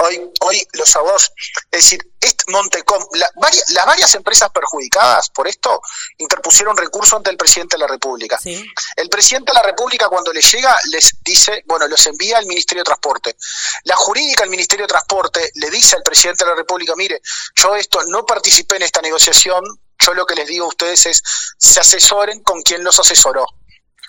hoy, 0.00 0.30
hoy 0.40 0.66
los 0.72 0.94
abogados, 0.96 1.32
es 1.70 1.82
decir, 1.82 2.00
Montecom, 2.48 3.02
varias, 3.36 3.70
las 3.70 3.86
varias 3.86 4.14
empresas 4.14 4.50
perjudicadas 4.50 5.30
por 5.30 5.48
esto 5.48 5.80
interpusieron 6.18 6.76
recurso 6.76 7.16
ante 7.16 7.30
el 7.30 7.36
presidente 7.36 7.76
de 7.76 7.80
la 7.80 7.86
República. 7.86 8.38
El 8.96 9.08
presidente 9.08 9.52
de 9.52 9.54
la 9.54 9.62
República 9.62 10.08
cuando 10.08 10.32
le 10.32 10.40
llega 10.40 10.76
les 10.90 11.14
dice, 11.24 11.62
bueno, 11.66 11.86
los 11.86 12.06
envía 12.06 12.38
al 12.38 12.46
Ministerio 12.46 12.82
de 12.82 12.86
Transporte. 12.86 13.36
La 13.84 13.96
jurídica 13.96 14.42
del 14.42 14.50
Ministerio 14.50 14.84
de 14.84 14.88
Transporte 14.88 15.50
le 15.54 15.70
dice 15.70 15.96
al 15.96 16.02
presidente 16.02 16.44
de 16.44 16.50
la 16.50 16.56
República, 16.56 16.94
mire, 16.96 17.20
yo 17.54 17.76
esto 17.76 18.02
no 18.08 18.26
participé 18.26 18.76
en 18.76 18.82
esta 18.82 19.00
negociación, 19.00 19.62
yo 19.98 20.14
lo 20.14 20.26
que 20.26 20.34
les 20.34 20.48
digo 20.48 20.64
a 20.64 20.68
ustedes 20.68 21.06
es, 21.06 21.22
se 21.58 21.80
asesoren 21.80 22.42
con 22.42 22.62
quien 22.62 22.82
los 22.82 22.98
asesoró 22.98 23.46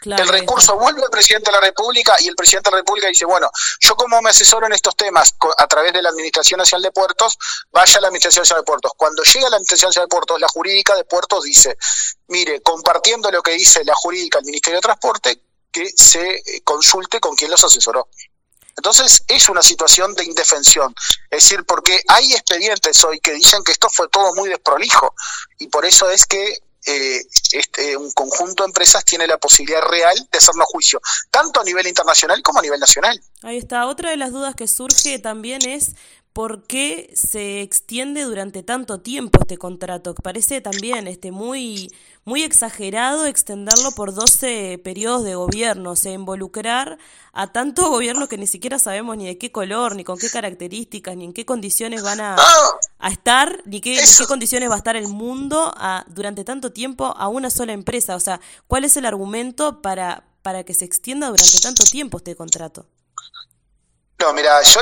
el 0.04 0.28
recurso 0.28 0.76
vuelve 0.78 1.04
al 1.04 1.10
presidente 1.12 1.52
de 1.52 1.58
la 1.58 1.62
República 1.62 2.16
y 2.20 2.28
el 2.28 2.36
presidente 2.36 2.70
de 2.70 2.76
la 2.76 2.78
República 2.80 3.08
dice, 3.08 3.26
bueno, 3.26 3.50
yo 3.80 3.96
como 3.96 4.22
me 4.22 4.32
asesoro 4.32 4.66
en 4.66 4.74
estos 4.74 4.96
temas 4.96 5.36
a 5.58 5.68
través 5.68 5.94
de 5.94 6.02
la 6.02 6.10
Administración 6.10 6.58
Nacional 6.58 6.84
de 6.84 6.92
Puertos, 6.92 7.38
vaya 7.72 7.98
a 7.98 8.02
la 8.02 8.08
Administración 8.08 8.42
Nacional 8.42 8.64
de 8.64 8.66
Puertos. 8.66 8.92
Cuando 8.98 9.24
llega 9.24 9.48
a 9.48 9.50
la 9.52 9.56
Administración 9.58 9.90
Nacional 9.90 10.08
de 10.08 10.16
Puertos, 10.16 10.42
la 10.42 10.48
jurídica 10.48 10.96
de 10.96 11.04
Puertos 11.04 11.44
dice, 11.44 11.78
mire, 12.28 12.62
compartiendo 12.62 13.30
lo 13.30 13.44
que 13.44 13.52
dice 13.52 13.84
la 13.86 13.94
jurídica 13.96 14.40
del 14.40 14.46
Ministerio 14.46 14.78
de 14.78 14.82
Transporte, 14.82 15.42
que 15.72 15.90
se 15.96 16.36
eh, 16.36 16.62
consulte 16.64 17.20
con 17.20 17.36
quien 17.36 17.52
los 17.52 17.64
asesoró. 17.64 18.10
Entonces 18.78 19.24
es 19.28 19.50
una 19.50 19.62
situación 19.62 20.16
de 20.16 20.24
indefensión, 20.24 20.96
es 21.30 21.44
decir, 21.44 21.66
porque 21.66 22.02
hay 22.08 22.34
expedientes 22.34 23.04
hoy 23.04 23.20
que 23.20 23.34
dicen 23.34 23.64
que 23.64 23.74
esto 23.74 23.90
fue 23.90 24.08
todo 24.08 24.34
muy 24.34 24.50
desprolijo 24.50 25.14
y 25.60 25.68
por 25.68 25.86
eso 25.86 26.10
es 26.10 26.26
que 26.26 26.58
eh, 26.86 27.22
este, 27.52 27.96
un 27.98 28.12
conjunto 28.12 28.64
de 28.64 28.68
empresas 28.68 29.06
tiene 29.06 29.28
la 29.28 29.38
posibilidad 29.38 29.82
real 29.82 30.16
de 30.32 30.38
hacernos 30.38 30.66
juicio, 30.68 31.02
tanto 31.30 31.62
a 31.62 31.64
nivel 31.64 31.88
internacional 31.88 32.42
como 32.42 32.60
a 32.60 32.62
nivel 32.62 32.80
nacional. 32.80 33.22
Ahí 33.44 33.58
está. 33.58 33.88
Otra 33.88 34.10
de 34.10 34.18
las 34.18 34.32
dudas 34.32 34.56
que 34.56 34.68
surge 34.68 35.20
también 35.20 35.62
es 35.68 35.94
por 36.34 36.64
qué 36.64 37.12
se 37.14 37.62
extiende 37.62 38.24
durante 38.24 38.64
tanto 38.64 39.02
tiempo 39.02 39.40
este 39.42 39.58
contrato. 39.58 40.16
Parece 40.16 40.62
también 40.62 41.08
este, 41.08 41.32
muy, 41.32 41.92
muy 42.24 42.44
exagerado 42.44 43.26
extenderlo 43.26 43.92
por 43.92 44.14
12 44.14 44.80
periodos 44.84 45.24
de 45.24 45.36
gobierno, 45.36 45.92
o 45.92 45.96
sea, 45.96 46.14
involucrar 46.14 46.98
a 47.34 47.52
tanto 47.52 47.90
gobierno 47.90 48.28
que 48.28 48.38
ni 48.38 48.48
siquiera 48.48 48.80
sabemos 48.80 49.18
ni 49.18 49.28
de 49.28 49.38
qué 49.38 49.52
color, 49.52 49.96
ni 49.96 50.04
con 50.04 50.18
qué 50.18 50.30
características, 50.30 51.18
ni 51.18 51.26
en 51.26 51.34
qué 51.34 51.46
condiciones 51.46 52.02
van 52.04 52.22
a, 52.22 52.38
a 53.02 53.10
estar, 53.10 53.62
ni 53.66 53.82
qué, 53.82 53.96
qué 53.96 54.26
condiciones 54.28 54.70
va 54.70 54.76
a 54.76 54.78
estar 54.78 54.96
el 54.96 55.08
mundo 55.08 55.74
a, 55.76 56.06
durante 56.08 56.44
tanto 56.44 56.72
tiempo 56.72 57.06
a 57.18 57.28
una 57.28 57.50
sola 57.50 57.74
empresa. 57.74 58.16
O 58.16 58.20
sea, 58.20 58.40
¿cuál 58.68 58.84
es 58.84 58.96
el 58.96 59.06
argumento 59.06 59.82
para, 59.82 60.24
para 60.42 60.64
que 60.64 60.74
se 60.74 60.86
extienda 60.86 61.28
durante 61.28 61.60
tanto 61.60 61.84
tiempo 61.84 62.18
este 62.18 62.36
contrato? 62.36 62.86
No, 64.20 64.34
mira, 64.34 64.62
yo 64.62 64.82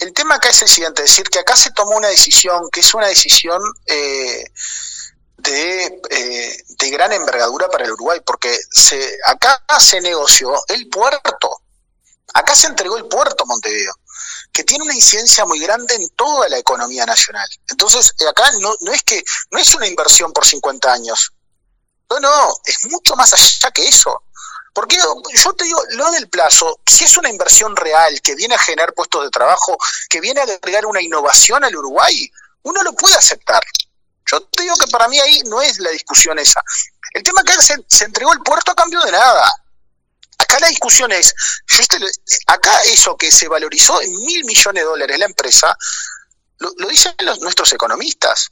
el, 0.00 0.12
tema 0.14 0.34
acá 0.34 0.48
es 0.48 0.62
el 0.62 0.68
siguiente, 0.68 1.04
es 1.04 1.10
decir, 1.10 1.28
que 1.28 1.38
acá 1.38 1.54
se 1.54 1.70
tomó 1.70 1.96
una 1.96 2.08
decisión 2.08 2.68
que 2.72 2.80
es 2.80 2.92
una 2.92 3.06
decisión 3.06 3.62
eh, 3.86 4.44
de, 5.36 6.00
eh, 6.10 6.64
de, 6.76 6.90
gran 6.90 7.12
envergadura 7.12 7.68
para 7.68 7.84
el 7.84 7.92
Uruguay, 7.92 8.20
porque 8.26 8.58
se, 8.68 9.16
acá 9.26 9.62
se 9.78 10.00
negoció 10.00 10.52
el 10.66 10.88
puerto, 10.88 11.62
acá 12.34 12.56
se 12.56 12.66
entregó 12.66 12.96
el 12.96 13.06
puerto 13.06 13.46
Montevideo, 13.46 13.94
que 14.52 14.64
tiene 14.64 14.84
una 14.84 14.94
incidencia 14.94 15.44
muy 15.44 15.60
grande 15.60 15.94
en 15.94 16.08
toda 16.10 16.48
la 16.48 16.58
economía 16.58 17.06
nacional. 17.06 17.48
Entonces, 17.68 18.14
acá 18.28 18.50
no, 18.60 18.74
no 18.80 18.92
es 18.92 19.02
que 19.02 19.22
no 19.50 19.58
es 19.58 19.74
una 19.74 19.86
inversión 19.86 20.32
por 20.32 20.46
50 20.46 20.92
años, 20.92 21.32
no, 22.10 22.18
no, 22.18 22.52
es 22.64 22.90
mucho 22.90 23.14
más 23.14 23.32
allá 23.32 23.70
que 23.70 23.86
eso. 23.86 24.22
Porque 24.72 24.96
yo 24.96 25.52
te 25.54 25.64
digo, 25.64 25.82
lo 25.90 26.10
del 26.12 26.28
plazo, 26.28 26.80
si 26.86 27.04
es 27.04 27.16
una 27.16 27.28
inversión 27.28 27.74
real 27.76 28.20
que 28.22 28.34
viene 28.34 28.54
a 28.54 28.58
generar 28.58 28.94
puestos 28.94 29.24
de 29.24 29.30
trabajo, 29.30 29.76
que 30.08 30.20
viene 30.20 30.40
a 30.40 30.44
agregar 30.44 30.86
una 30.86 31.00
innovación 31.00 31.64
al 31.64 31.74
Uruguay, 31.74 32.30
uno 32.62 32.82
lo 32.82 32.92
puede 32.94 33.16
aceptar. 33.16 33.62
Yo 34.30 34.40
te 34.42 34.62
digo 34.62 34.76
que 34.76 34.86
para 34.86 35.08
mí 35.08 35.18
ahí 35.18 35.40
no 35.46 35.60
es 35.60 35.78
la 35.80 35.90
discusión 35.90 36.38
esa. 36.38 36.62
El 37.12 37.22
tema 37.22 37.42
que 37.42 37.52
se, 37.54 37.84
se 37.88 38.04
entregó 38.04 38.32
el 38.32 38.40
puerto 38.40 38.70
a 38.70 38.76
cambio 38.76 39.00
de 39.00 39.12
nada. 39.12 39.50
Acá 40.50 40.58
la 40.62 40.68
discusión 40.68 41.12
es, 41.12 41.32
yo 41.68 41.84
acá 42.48 42.82
eso 42.82 43.16
que 43.16 43.30
se 43.30 43.46
valorizó 43.46 44.02
en 44.02 44.10
mil 44.10 44.44
millones 44.44 44.82
de 44.82 44.88
dólares 44.88 45.16
la 45.16 45.26
empresa, 45.26 45.76
lo, 46.58 46.72
dicen 46.88 47.14
los, 47.20 47.38
nuestros 47.38 47.72
economistas. 47.72 48.50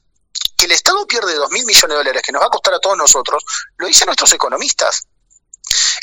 Que 0.56 0.66
el 0.66 0.72
Estado 0.72 1.04
pierde 1.08 1.34
dos 1.34 1.50
mil 1.50 1.66
millones 1.66 1.88
de 1.88 1.96
dólares, 1.96 2.22
que 2.22 2.30
nos 2.30 2.40
va 2.40 2.46
a 2.46 2.50
costar 2.50 2.74
a 2.74 2.78
todos 2.78 2.96
nosotros, 2.96 3.44
lo 3.78 3.88
dicen 3.88 4.06
nuestros 4.06 4.32
economistas. 4.32 5.08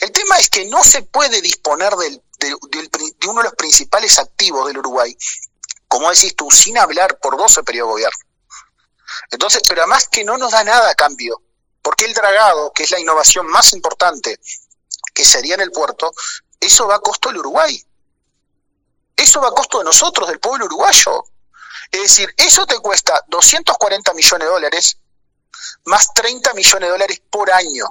El 0.01 0.11
tema 0.11 0.35
es 0.37 0.49
que 0.49 0.65
no 0.65 0.83
se 0.83 1.03
puede 1.03 1.41
disponer 1.41 1.93
de, 1.93 2.21
uno 3.27 3.41
de 3.41 3.45
los 3.45 3.55
principales 3.55 4.19
activos 4.19 4.67
del 4.67 4.79
Uruguay, 4.79 5.17
como 5.87 6.11
decís 6.11 6.35
tú, 6.35 6.51
sin 6.51 6.77
hablar 6.77 7.19
por 7.19 7.37
12 7.37 7.63
periodos 7.63 7.87
de 7.87 7.93
gobierno. 7.93 8.19
Entonces, 9.31 9.61
pero 9.65 9.83
además 9.83 10.09
que 10.09 10.25
no 10.25 10.37
nos 10.37 10.51
da 10.51 10.61
nada 10.65 10.89
a 10.89 10.95
cambio, 10.95 11.41
porque 11.81 12.03
el 12.03 12.13
dragado, 12.13 12.73
que 12.73 12.83
es 12.83 12.91
la 12.91 12.99
innovación 12.99 13.47
más 13.47 13.71
importante 13.71 14.41
que 15.15 15.25
sería 15.25 15.55
en 15.55 15.61
el 15.61 15.71
puerto, 15.71 16.11
eso 16.59 16.85
va 16.85 16.97
a 16.97 16.99
costo 16.99 17.29
del 17.29 17.39
Uruguay. 17.39 17.83
Eso 19.15 19.41
va 19.41 19.47
a 19.47 19.51
costo 19.51 19.79
de 19.79 19.85
nosotros, 19.85 20.27
del 20.27 20.39
pueblo 20.39 20.65
uruguayo. 20.65 21.23
Es 21.89 22.01
decir, 22.01 22.33
eso 22.37 22.67
te 22.67 22.77
cuesta 22.79 23.23
240 23.29 24.13
millones 24.13 24.47
de 24.47 24.53
dólares 24.53 24.97
más 25.85 26.13
30 26.13 26.53
millones 26.53 26.81
de 26.81 26.91
dólares 26.91 27.21
por 27.29 27.51
año. 27.51 27.85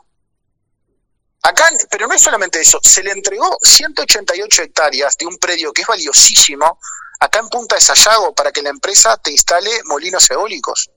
Acá, 1.43 1.71
pero 1.91 2.07
no 2.07 2.15
es 2.15 2.23
solamente 2.23 2.61
eso, 2.61 2.79
se 2.83 3.03
le 3.03 3.11
entregó 3.11 3.59
188 3.63 4.63
hectáreas 4.63 5.17
de 5.19 5.27
un 5.27 5.37
predio 5.37 5.73
que 5.73 5.83
es 5.83 5.87
valiosísimo 5.87 6.79
acá 7.21 7.39
en 7.39 7.49
Punta 7.49 7.75
de 7.75 7.83
Sayago 7.83 8.35
para 8.35 8.51
que 8.51 8.63
la 8.63 8.71
empresa 8.71 9.17
te 9.19 9.31
instale 9.31 9.71
molinos 9.85 10.31
eólicos. 10.31 10.91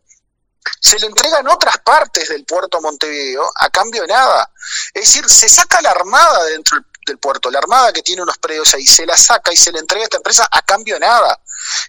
Se 0.80 1.00
le 1.00 1.08
entregan 1.08 1.48
otras 1.48 1.78
partes 1.80 2.30
del 2.30 2.46
puerto 2.46 2.82
Montevideo 2.82 3.50
a 3.56 3.70
cambio 3.70 4.02
de 4.02 4.08
nada. 4.08 4.52
Es 4.94 5.08
decir, 5.08 5.30
se 5.30 5.50
saca 5.50 5.82
la 5.82 5.92
armada 5.92 6.46
dentro 6.46 6.80
del 7.06 7.18
puerto, 7.18 7.50
la 7.50 7.60
armada 7.60 7.94
que 7.94 8.02
tiene 8.02 8.22
unos 8.22 8.38
predios 8.38 8.74
ahí, 8.74 8.86
se 8.86 9.06
la 9.06 9.18
saca 9.18 9.54
y 9.54 9.58
se 9.58 9.72
le 9.72 9.80
entrega 9.80 10.04
a 10.04 10.06
esta 10.06 10.18
empresa 10.18 10.48
a 10.52 10.62
cambio 10.62 10.96
de 10.96 11.02
nada. 11.02 11.40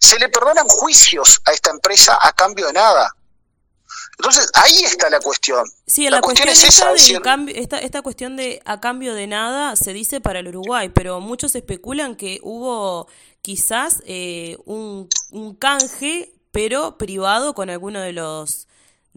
Se 0.00 0.18
le 0.18 0.28
perdonan 0.28 0.66
juicios 0.66 1.40
a 1.44 1.52
esta 1.52 1.70
empresa 1.70 2.18
a 2.20 2.32
cambio 2.32 2.66
de 2.66 2.72
nada. 2.72 3.14
Entonces, 4.18 4.50
ahí 4.54 4.82
está 4.84 5.08
la 5.10 5.20
cuestión. 5.20 5.64
Sí, 5.86 6.08
la, 6.10 6.20
cuestión, 6.20 6.48
es 6.48 6.64
esa. 6.64 6.92
esta, 6.92 7.78
esta 7.78 8.02
cuestión 8.02 8.36
de 8.36 8.60
a 8.64 8.80
cambio 8.80 9.14
de 9.14 9.28
nada 9.28 9.76
se 9.76 9.92
dice 9.92 10.20
para 10.20 10.40
el 10.40 10.48
Uruguay, 10.48 10.88
pero 10.88 11.20
muchos 11.20 11.54
especulan 11.54 12.16
que 12.16 12.40
hubo 12.42 13.08
quizás 13.42 14.02
eh, 14.06 14.58
un, 14.64 15.08
un 15.30 15.54
canje, 15.54 16.34
pero 16.50 16.98
privado 16.98 17.54
con 17.54 17.70
alguno 17.70 18.00
de 18.00 18.12
los 18.12 18.67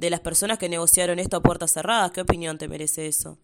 de 0.01 0.09
las 0.09 0.19
personas 0.19 0.57
que 0.57 0.67
negociaron 0.67 1.19
esto 1.19 1.37
a 1.37 1.41
puertas 1.41 1.71
cerradas. 1.71 2.11
¿Qué 2.11 2.21
opinión 2.21 2.57
te 2.57 2.67
merece 2.67 3.07
eso? 3.07 3.37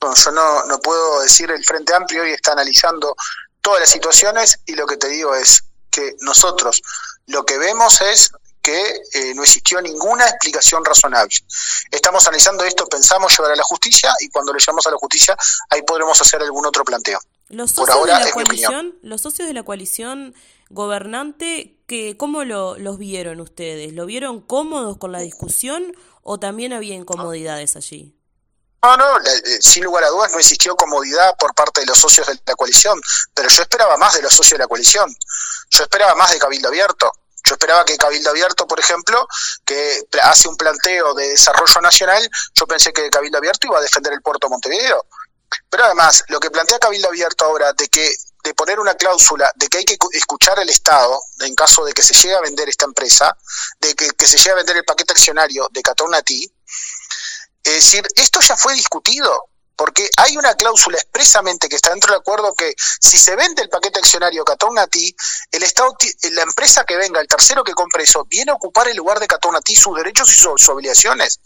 Yo 0.00 0.32
no, 0.32 0.64
no 0.64 0.80
puedo 0.80 1.22
decir, 1.22 1.48
el 1.50 1.64
Frente 1.64 1.94
Amplio 1.94 2.22
hoy 2.22 2.32
está 2.32 2.52
analizando 2.52 3.14
todas 3.60 3.78
las 3.80 3.88
situaciones 3.88 4.58
y 4.66 4.74
lo 4.74 4.84
que 4.84 4.96
te 4.96 5.06
digo 5.08 5.32
es 5.32 5.62
que 5.90 6.16
nosotros 6.22 6.82
lo 7.26 7.46
que 7.46 7.56
vemos 7.56 8.00
es 8.00 8.32
que 8.60 9.02
eh, 9.12 9.32
no 9.36 9.44
existió 9.44 9.80
ninguna 9.80 10.26
explicación 10.26 10.84
razonable. 10.84 11.36
Estamos 11.88 12.26
analizando 12.26 12.64
esto, 12.64 12.88
pensamos 12.88 13.38
llevar 13.38 13.52
a 13.52 13.56
la 13.56 13.62
justicia 13.62 14.12
y 14.18 14.30
cuando 14.30 14.52
lo 14.52 14.58
llevamos 14.58 14.86
a 14.88 14.90
la 14.90 14.96
justicia 14.96 15.36
ahí 15.70 15.82
podremos 15.82 16.20
hacer 16.20 16.42
algún 16.42 16.66
otro 16.66 16.84
planteo. 16.84 17.20
Los 17.48 17.72
socios 17.72 17.96
ahora 17.96 18.18
de 18.18 18.24
la 18.24 18.30
coalición, 18.32 18.98
los 19.02 19.20
socios 19.20 19.46
de 19.46 19.54
la 19.54 19.62
coalición 19.62 20.34
gobernante, 20.70 21.78
que, 21.86 22.16
¿cómo 22.16 22.44
lo, 22.44 22.78
los 22.78 22.98
vieron 22.98 23.40
ustedes? 23.40 23.92
¿Lo 23.92 24.06
vieron 24.06 24.40
cómodos 24.40 24.96
con 24.96 25.12
la 25.12 25.20
discusión 25.20 25.94
o 26.22 26.38
también 26.38 26.72
había 26.72 26.94
incomodidades 26.94 27.76
allí? 27.76 28.16
No, 28.84 28.98
no, 28.98 29.18
eh, 29.18 29.58
sin 29.62 29.82
lugar 29.82 30.04
a 30.04 30.08
dudas 30.08 30.30
no 30.32 30.38
existió 30.38 30.76
comodidad 30.76 31.34
por 31.38 31.54
parte 31.54 31.80
de 31.80 31.86
los 31.86 31.96
socios 31.96 32.26
de 32.26 32.38
la 32.44 32.54
coalición, 32.54 33.00
pero 33.32 33.48
yo 33.48 33.62
esperaba 33.62 33.96
más 33.96 34.12
de 34.14 34.20
los 34.20 34.32
socios 34.32 34.58
de 34.58 34.64
la 34.64 34.68
coalición. 34.68 35.14
Yo 35.70 35.84
esperaba 35.84 36.14
más 36.14 36.30
de 36.32 36.38
Cabildo 36.38 36.68
Abierto. 36.68 37.10
Yo 37.46 37.54
esperaba 37.54 37.84
que 37.86 37.96
Cabildo 37.96 38.28
Abierto, 38.28 38.66
por 38.66 38.78
ejemplo, 38.78 39.26
que 39.64 40.06
hace 40.22 40.48
un 40.48 40.56
planteo 40.56 41.14
de 41.14 41.28
desarrollo 41.28 41.80
nacional, 41.80 42.28
yo 42.54 42.66
pensé 42.66 42.92
que 42.92 43.08
Cabildo 43.08 43.38
Abierto 43.38 43.66
iba 43.66 43.78
a 43.78 43.82
defender 43.82 44.12
el 44.12 44.20
puerto 44.20 44.50
Montevideo. 44.50 45.06
Pero 45.70 45.84
además, 45.84 46.24
lo 46.28 46.40
que 46.40 46.50
plantea 46.50 46.78
Cabildo 46.78 47.08
Abierto 47.08 47.44
ahora 47.44 47.72
de 47.72 47.88
que 47.88 48.12
de 48.44 48.54
poner 48.54 48.78
una 48.78 48.94
cláusula 48.94 49.50
de 49.56 49.68
que 49.68 49.78
hay 49.78 49.84
que 49.86 49.96
escuchar 50.12 50.60
al 50.60 50.68
Estado 50.68 51.18
en 51.40 51.54
caso 51.54 51.82
de 51.82 51.94
que 51.94 52.02
se 52.02 52.12
llegue 52.12 52.34
a 52.34 52.42
vender 52.42 52.68
esta 52.68 52.84
empresa, 52.84 53.34
de 53.80 53.94
que, 53.94 54.26
se 54.26 54.36
llegue 54.36 54.50
a 54.50 54.56
vender 54.56 54.76
el 54.76 54.84
paquete 54.84 55.12
accionario 55.14 55.66
de 55.72 55.80
Catonati, 55.80 56.52
es 57.62 57.74
decir, 57.74 58.06
esto 58.16 58.40
ya 58.40 58.54
fue 58.54 58.74
discutido 58.74 59.48
porque 59.76 60.08
hay 60.16 60.36
una 60.36 60.54
cláusula 60.54 60.98
expresamente 60.98 61.68
que 61.68 61.76
está 61.76 61.90
dentro 61.90 62.12
del 62.12 62.20
acuerdo 62.20 62.54
que 62.54 62.74
si 63.00 63.18
se 63.18 63.34
vende 63.36 63.62
el 63.62 63.68
paquete 63.68 63.98
accionario 63.98 64.44
Catonati, 64.44 65.14
el 65.50 65.62
Estado, 65.62 65.96
la 66.32 66.42
empresa 66.42 66.84
que 66.84 66.96
venga, 66.96 67.20
el 67.20 67.28
tercero 67.28 67.64
que 67.64 67.72
compre 67.72 68.04
eso, 68.04 68.24
viene 68.24 68.52
a 68.52 68.54
ocupar 68.54 68.88
el 68.88 68.96
lugar 68.96 69.18
de 69.20 69.26
Catonati, 69.26 69.74
sus 69.74 69.96
derechos 69.96 70.32
y 70.32 70.36
sus, 70.36 70.68
obligaciones. 70.68 71.40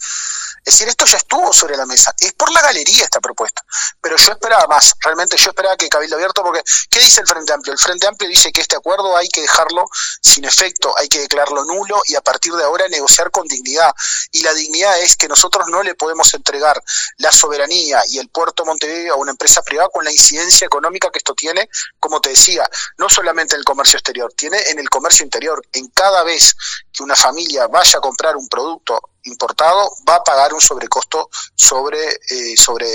Es 0.65 0.75
decir, 0.75 0.89
esto 0.89 1.07
ya 1.07 1.17
estuvo 1.17 1.53
sobre 1.53 1.77
la 1.77 1.87
mesa. 1.87 2.15
Es 2.19 2.33
por 2.35 2.53
la 2.53 2.61
galería 2.61 3.05
esta 3.05 3.21
propuesta. 3.21 3.65
Pero 4.01 4.17
yo 4.17 4.33
esperaba 4.33 4.67
más. 4.67 4.95
Realmente 5.01 5.37
yo 5.37 5.51
esperaba 5.51 5.77
que 5.77 5.89
Cabildo 5.89 6.17
Abierto, 6.17 6.43
porque 6.43 6.63
¿qué 6.91 7.01
dice 7.01 7.23
el 7.23 7.27
Frente 7.27 7.53
Amplio? 7.53 7.73
El 7.73 7.79
Frente 7.79 8.07
Amplio 8.07 8.29
dice 8.29 8.53
que 8.53 8.61
este 8.61 8.77
acuerdo 8.77 9.17
hay 9.17 9.29
que 9.29 9.41
dejarlo 9.41 9.89
sin 10.21 10.45
efecto, 10.45 10.95
hay 10.99 11.09
que 11.09 11.21
declararlo 11.21 11.65
nulo 11.65 12.03
y 12.07 12.17
a 12.17 12.21
partir 12.21 12.53
de 12.53 12.65
ahora 12.65 12.87
negociar 12.89 13.31
con 13.31 13.47
dignidad. 13.47 13.95
Y 14.33 14.43
la 14.43 14.53
dignidad 14.53 14.99
es 15.01 15.17
que 15.17 15.29
nosotros 15.29 15.69
no 15.69 15.83
le 15.83 15.95
podemos 15.95 16.35
entregar 16.35 16.83
la 17.17 17.33
soberanía 17.33 18.03
y 18.09 18.18
el 18.21 18.29
puerto 18.29 18.65
Montevideo 18.65 19.15
a 19.15 19.17
una 19.17 19.33
empresa 19.33 19.63
privada 19.63 19.89
con 19.89 20.05
la 20.05 20.13
incidencia 20.13 20.67
económica 20.67 21.11
que 21.11 21.19
esto 21.19 21.35
tiene, 21.35 21.69
como 21.99 22.21
te 22.21 22.31
decía, 22.31 22.69
no 22.99 23.09
solamente 23.09 23.55
en 23.55 23.61
el 23.61 23.65
comercio 23.65 23.99
exterior, 23.99 24.33
tiene 24.37 24.59
en 24.71 24.79
el 24.79 24.89
comercio 24.89 25.25
interior. 25.25 25.63
En 25.73 25.89
cada 25.89 26.25
vez 26.25 26.55
que 26.93 27.03
una 27.03 27.17
familia 27.17 27.67
vaya 27.67 27.99
a 27.99 28.03
comprar 28.03 28.37
un 28.37 28.49
producto 28.49 29.01
importado, 29.25 29.91
va 30.09 30.17
a 30.17 30.25
pagar 30.25 30.55
un 30.55 30.61
sobrecosto 30.61 31.29
sobre, 31.55 31.99
eh, 32.31 32.57
sobre, 32.57 32.89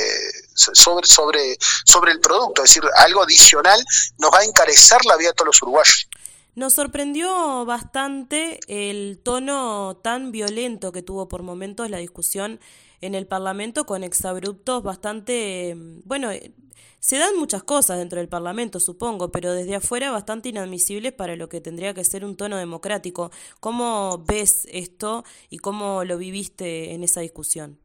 sobre, 0.54 1.08
sobre, 1.08 1.58
sobre 1.86 2.12
el 2.12 2.20
producto, 2.20 2.64
es 2.64 2.70
decir, 2.70 2.84
algo 2.98 3.24
adicional 3.24 3.84
nos 4.18 4.32
va 4.32 4.40
a 4.40 4.44
encarecer 4.44 5.06
la 5.06 5.18
vida 5.18 5.30
de 5.30 5.36
todos 5.36 5.48
los 5.48 5.62
uruguayos. 5.62 6.08
Nos 6.56 6.74
sorprendió 6.74 7.66
bastante 7.66 8.60
el 8.68 9.20
tono 9.24 9.98
tan 10.04 10.32
violento 10.32 10.92
que 10.92 11.02
tuvo 11.02 11.28
por 11.28 11.42
momentos 11.42 11.90
la 11.90 11.98
discusión 11.98 12.60
en 13.06 13.16
el 13.16 13.28
Parlamento 13.28 13.86
con 13.86 14.04
exabruptos 14.04 14.84
bastante, 14.84 15.76
bueno, 16.06 16.32
eh, 16.32 16.54
se 17.00 17.18
dan 17.18 17.36
muchas 17.36 17.64
cosas 17.64 17.98
dentro 17.98 18.20
del 18.20 18.30
Parlamento, 18.30 18.80
supongo, 18.80 19.30
pero 19.30 19.52
desde 19.52 19.76
afuera 19.76 20.10
bastante 20.10 20.50
inadmisibles 20.50 21.12
para 21.12 21.36
lo 21.36 21.50
que 21.50 21.60
tendría 21.60 21.94
que 21.94 22.06
ser 22.06 22.24
un 22.24 22.38
tono 22.38 22.56
democrático. 22.56 23.30
¿Cómo 23.60 24.24
ves 24.26 24.68
esto 24.72 25.26
y 25.50 25.58
cómo 25.58 26.06
lo 26.06 26.18
viviste 26.18 26.94
en 26.94 27.04
esa 27.04 27.20
discusión? 27.20 27.78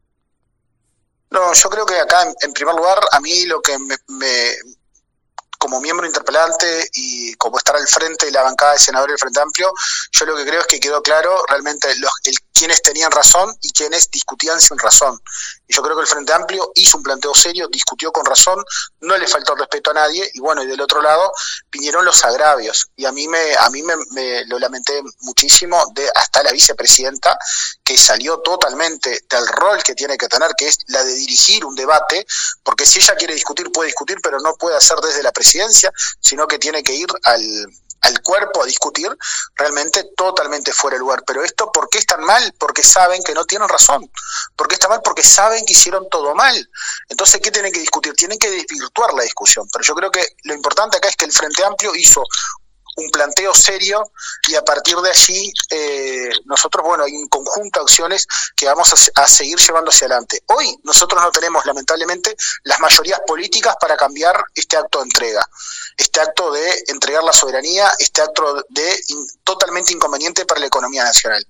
No, 1.31 1.53
yo 1.53 1.69
creo 1.69 1.85
que 1.85 1.99
acá, 1.99 2.33
en, 2.41 2.53
primer 2.53 2.75
lugar, 2.75 2.97
a 3.11 3.19
mí 3.19 3.45
lo 3.45 3.61
que 3.61 3.77
me, 3.77 4.55
como 5.57 5.81
miembro 5.81 6.07
interpelante 6.07 6.89
y 6.93 7.33
como 7.35 7.57
estar 7.57 7.75
al 7.75 7.87
frente 7.87 8.27
de 8.27 8.31
la 8.31 8.43
bancada 8.43 8.71
de 8.71 8.79
senadores 8.79 9.13
del 9.13 9.19
Frente 9.19 9.41
Amplio, 9.41 9.71
yo 10.11 10.25
lo 10.25 10.37
que 10.37 10.45
creo 10.45 10.61
es 10.61 10.67
que 10.67 10.79
quedó 10.79 11.01
claro 11.01 11.43
realmente 11.49 11.93
los, 11.97 12.11
el, 12.23 12.35
quienes 12.59 12.81
tenían 12.81 13.09
razón 13.09 13.55
y 13.61 13.71
quienes 13.71 14.11
discutían 14.11 14.59
sin 14.59 14.77
razón. 14.77 15.17
Y 15.65 15.73
yo 15.73 15.81
creo 15.81 15.95
que 15.95 16.01
el 16.01 16.07
Frente 16.07 16.33
Amplio 16.33 16.73
hizo 16.75 16.97
un 16.97 17.03
planteo 17.03 17.33
serio, 17.33 17.69
discutió 17.71 18.11
con 18.11 18.25
razón, 18.25 18.61
no 18.99 19.17
le 19.17 19.27
faltó 19.27 19.55
respeto 19.55 19.91
a 19.91 19.93
nadie, 19.93 20.29
y 20.33 20.41
bueno, 20.41 20.61
y 20.61 20.67
del 20.67 20.81
otro 20.81 21.01
lado 21.01 21.31
vinieron 21.71 22.03
los 22.03 22.21
agravios. 22.25 22.89
Y 22.97 23.05
a 23.05 23.13
mí 23.13 23.29
me, 23.29 23.55
a 23.57 23.69
mí 23.69 23.81
me, 23.81 23.95
me 24.11 24.45
lo 24.45 24.59
lamenté 24.59 25.01
muchísimo 25.21 25.81
de 25.93 26.09
hasta 26.13 26.43
la 26.43 26.51
vicepresidenta, 26.51 27.39
que 27.81 27.97
salió 27.97 28.39
totalmente 28.39 29.23
del 29.29 29.47
rol 29.47 29.81
que 29.81 29.95
tiene 29.95 30.17
que 30.17 30.27
tener, 30.27 30.51
que 30.57 30.67
es 30.67 30.79
la 30.87 31.01
de 31.05 31.13
dirigir 31.13 31.63
un 31.63 31.75
debate, 31.75 32.27
porque 32.61 32.85
si 32.85 32.99
ella 32.99 33.15
quiere 33.15 33.35
discutir, 33.35 33.71
puede 33.71 33.87
discutir, 33.87 34.17
pero 34.21 34.37
no 34.41 34.55
puede 34.55 34.75
hacer 34.75 34.97
desde 34.97 35.23
la 35.23 35.31
presidencia, 35.31 35.93
sino 36.19 36.45
que 36.45 36.59
tiene 36.59 36.83
que 36.83 36.93
ir 36.93 37.07
al, 37.23 37.41
al 38.01 38.21
cuerpo 38.21 38.63
a 38.63 38.65
discutir, 38.65 39.09
realmente 39.55 40.11
totalmente 40.15 40.71
fuera 40.71 40.95
de 40.95 40.99
lugar. 40.99 41.23
Pero 41.25 41.43
esto, 41.43 41.71
¿por 41.71 41.89
qué 41.89 41.99
están 41.99 42.23
mal? 42.23 42.53
Porque 42.57 42.83
saben 42.83 43.23
que 43.23 43.33
no 43.33 43.45
tienen 43.45 43.67
razón. 43.67 44.09
¿Por 44.55 44.67
qué 44.67 44.75
está 44.75 44.87
mal? 44.87 45.01
Porque 45.03 45.23
saben 45.23 45.65
que 45.65 45.73
hicieron 45.73 46.07
todo 46.09 46.35
mal. 46.35 46.69
Entonces, 47.09 47.41
¿qué 47.41 47.51
tienen 47.51 47.71
que 47.71 47.79
discutir? 47.79 48.13
Tienen 48.13 48.39
que 48.39 48.49
desvirtuar 48.49 49.13
la 49.13 49.23
discusión. 49.23 49.67
Pero 49.71 49.83
yo 49.83 49.95
creo 49.95 50.11
que 50.11 50.25
lo 50.43 50.53
importante 50.53 50.97
acá 50.97 51.09
es 51.09 51.15
que 51.15 51.25
el 51.25 51.31
Frente 51.31 51.63
Amplio 51.63 51.95
hizo 51.95 52.23
un 52.99 53.09
planteo 53.11 53.53
serio 53.53 54.11
y 54.47 54.55
a 54.55 54.63
partir 54.63 54.97
de 54.97 55.09
allí 55.09 55.53
eh, 55.69 56.29
nosotros, 56.45 56.85
bueno, 56.85 57.03
hay 57.03 57.13
un 57.13 57.27
conjunto 57.27 57.79
de 57.79 57.83
acciones 57.83 58.27
que 58.55 58.65
vamos 58.65 58.93
a, 59.15 59.27
seguir 59.27 59.57
llevando 59.59 59.89
hacia 59.89 60.07
adelante. 60.07 60.43
Hoy 60.47 60.77
nosotros 60.83 61.21
no 61.21 61.31
tenemos 61.31 61.65
lamentablemente 61.65 62.35
las 62.63 62.79
mayorías 62.79 63.21
políticas 63.25 63.75
para 63.79 63.95
cambiar 63.95 64.43
este 64.55 64.77
acto 64.77 64.99
de 64.99 65.05
entrega, 65.05 65.47
este 65.97 66.19
acto 66.19 66.51
de 66.51 66.83
entregar 66.87 67.23
la 67.23 67.33
soberanía, 67.33 67.91
este 67.99 68.21
acto 68.21 68.65
de 68.69 68.99
totalmente 69.43 69.93
inconveniente 69.93 70.45
para 70.45 70.59
la 70.59 70.67
economía 70.67 71.03
nacional. 71.03 71.45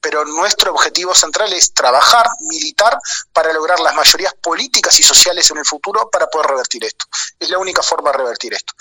Pero 0.00 0.24
nuestro 0.24 0.72
objetivo 0.72 1.14
central 1.14 1.52
es 1.52 1.72
trabajar, 1.72 2.28
militar, 2.40 2.98
para 3.32 3.52
lograr 3.52 3.80
las 3.80 3.94
mayorías 3.94 4.34
políticas 4.40 4.98
y 5.00 5.02
sociales 5.02 5.50
en 5.50 5.58
el 5.58 5.64
futuro 5.64 6.10
para 6.10 6.26
poder 6.26 6.48
revertir 6.48 6.84
esto. 6.84 7.04
Es 7.38 7.48
la 7.50 7.58
única 7.58 7.82
forma 7.82 8.10
de 8.10 8.18
revertir 8.18 8.54
esto. 8.54 8.74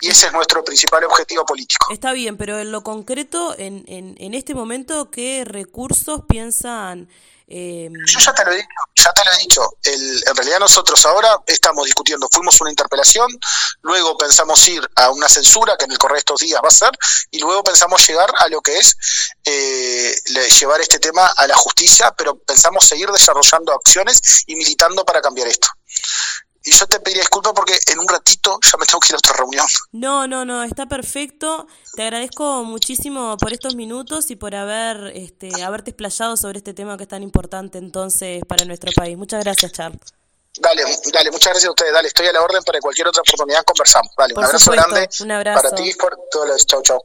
Y 0.00 0.10
ese 0.10 0.26
es 0.26 0.32
nuestro 0.32 0.62
principal 0.62 1.04
objetivo 1.04 1.44
político. 1.44 1.86
Está 1.92 2.12
bien, 2.12 2.36
pero 2.36 2.58
en 2.58 2.70
lo 2.70 2.82
concreto, 2.82 3.54
en, 3.58 3.84
en, 3.88 4.14
en 4.18 4.34
este 4.34 4.54
momento, 4.54 5.10
¿qué 5.10 5.44
recursos 5.46 6.22
piensan? 6.28 7.08
Eh... 7.48 7.88
Yo 8.06 8.18
ya 8.18 8.34
te 8.34 8.44
lo 8.44 8.52
he 8.52 8.56
dicho, 8.56 8.68
ya 8.96 9.12
te 9.12 9.24
lo 9.24 9.32
he 9.32 9.38
dicho. 9.38 9.78
El, 9.84 10.24
en 10.26 10.36
realidad 10.36 10.58
nosotros 10.58 11.06
ahora 11.06 11.40
estamos 11.46 11.84
discutiendo, 11.84 12.28
fuimos 12.30 12.60
una 12.60 12.70
interpelación, 12.70 13.28
luego 13.82 14.18
pensamos 14.18 14.66
ir 14.68 14.86
a 14.96 15.10
una 15.10 15.28
censura 15.28 15.76
que 15.78 15.84
en 15.84 15.92
el 15.92 15.98
correo 15.98 16.16
de 16.16 16.20
estos 16.20 16.40
días 16.40 16.60
va 16.62 16.68
a 16.68 16.72
ser, 16.72 16.90
y 17.30 17.38
luego 17.38 17.62
pensamos 17.62 18.06
llegar 18.06 18.30
a 18.36 18.48
lo 18.48 18.60
que 18.60 18.76
es 18.76 18.96
eh, 19.44 20.14
llevar 20.60 20.80
este 20.80 20.98
tema 20.98 21.26
a 21.36 21.46
la 21.46 21.54
justicia, 21.54 22.12
pero 22.18 22.36
pensamos 22.36 22.84
seguir 22.84 23.08
desarrollando 23.10 23.72
acciones 23.72 24.42
y 24.46 24.56
militando 24.56 25.04
para 25.04 25.22
cambiar 25.22 25.46
esto. 25.46 25.68
Y 26.66 26.72
yo 26.72 26.86
te 26.88 26.98
pediría 26.98 27.22
disculpas 27.22 27.52
porque 27.54 27.78
en 27.86 28.00
un 28.00 28.08
ratito 28.08 28.58
ya 28.60 28.76
me 28.76 28.86
tengo 28.86 28.98
que 28.98 29.08
ir 29.10 29.14
a 29.14 29.18
otra 29.18 29.34
reunión. 29.34 29.66
No, 29.92 30.26
no, 30.26 30.44
no, 30.44 30.64
está 30.64 30.86
perfecto. 30.86 31.68
Te 31.94 32.02
agradezco 32.02 32.64
muchísimo 32.64 33.36
por 33.36 33.52
estos 33.52 33.76
minutos 33.76 34.32
y 34.32 34.36
por 34.36 34.52
haber 34.56 35.12
este, 35.14 35.62
haberte 35.62 35.90
explayado 35.90 36.36
sobre 36.36 36.58
este 36.58 36.74
tema 36.74 36.96
que 36.96 37.04
es 37.04 37.08
tan 37.08 37.22
importante 37.22 37.78
entonces 37.78 38.42
para 38.48 38.64
nuestro 38.64 38.90
país. 38.96 39.16
Muchas 39.16 39.44
gracias, 39.44 39.70
Charles. 39.70 40.00
Dale, 40.58 40.82
dale, 41.12 41.30
muchas 41.30 41.52
gracias 41.52 41.68
a 41.68 41.70
ustedes. 41.70 41.92
Dale, 41.92 42.08
estoy 42.08 42.26
a 42.26 42.32
la 42.32 42.42
orden 42.42 42.62
para 42.64 42.80
cualquier 42.80 43.06
otra 43.06 43.22
oportunidad 43.22 43.62
conversamos. 43.62 44.10
Dale, 44.18 44.34
por 44.34 44.42
un 44.42 44.46
abrazo 44.46 44.64
supuesto, 44.64 44.90
grande 44.90 45.08
un 45.20 45.30
abrazo. 45.30 45.62
para 45.62 45.76
ti 45.76 45.88
y 45.88 45.94
por 45.94 46.18
todos 46.32 46.48
los. 46.48 46.66
Chau, 46.66 46.82
chau. 46.82 47.00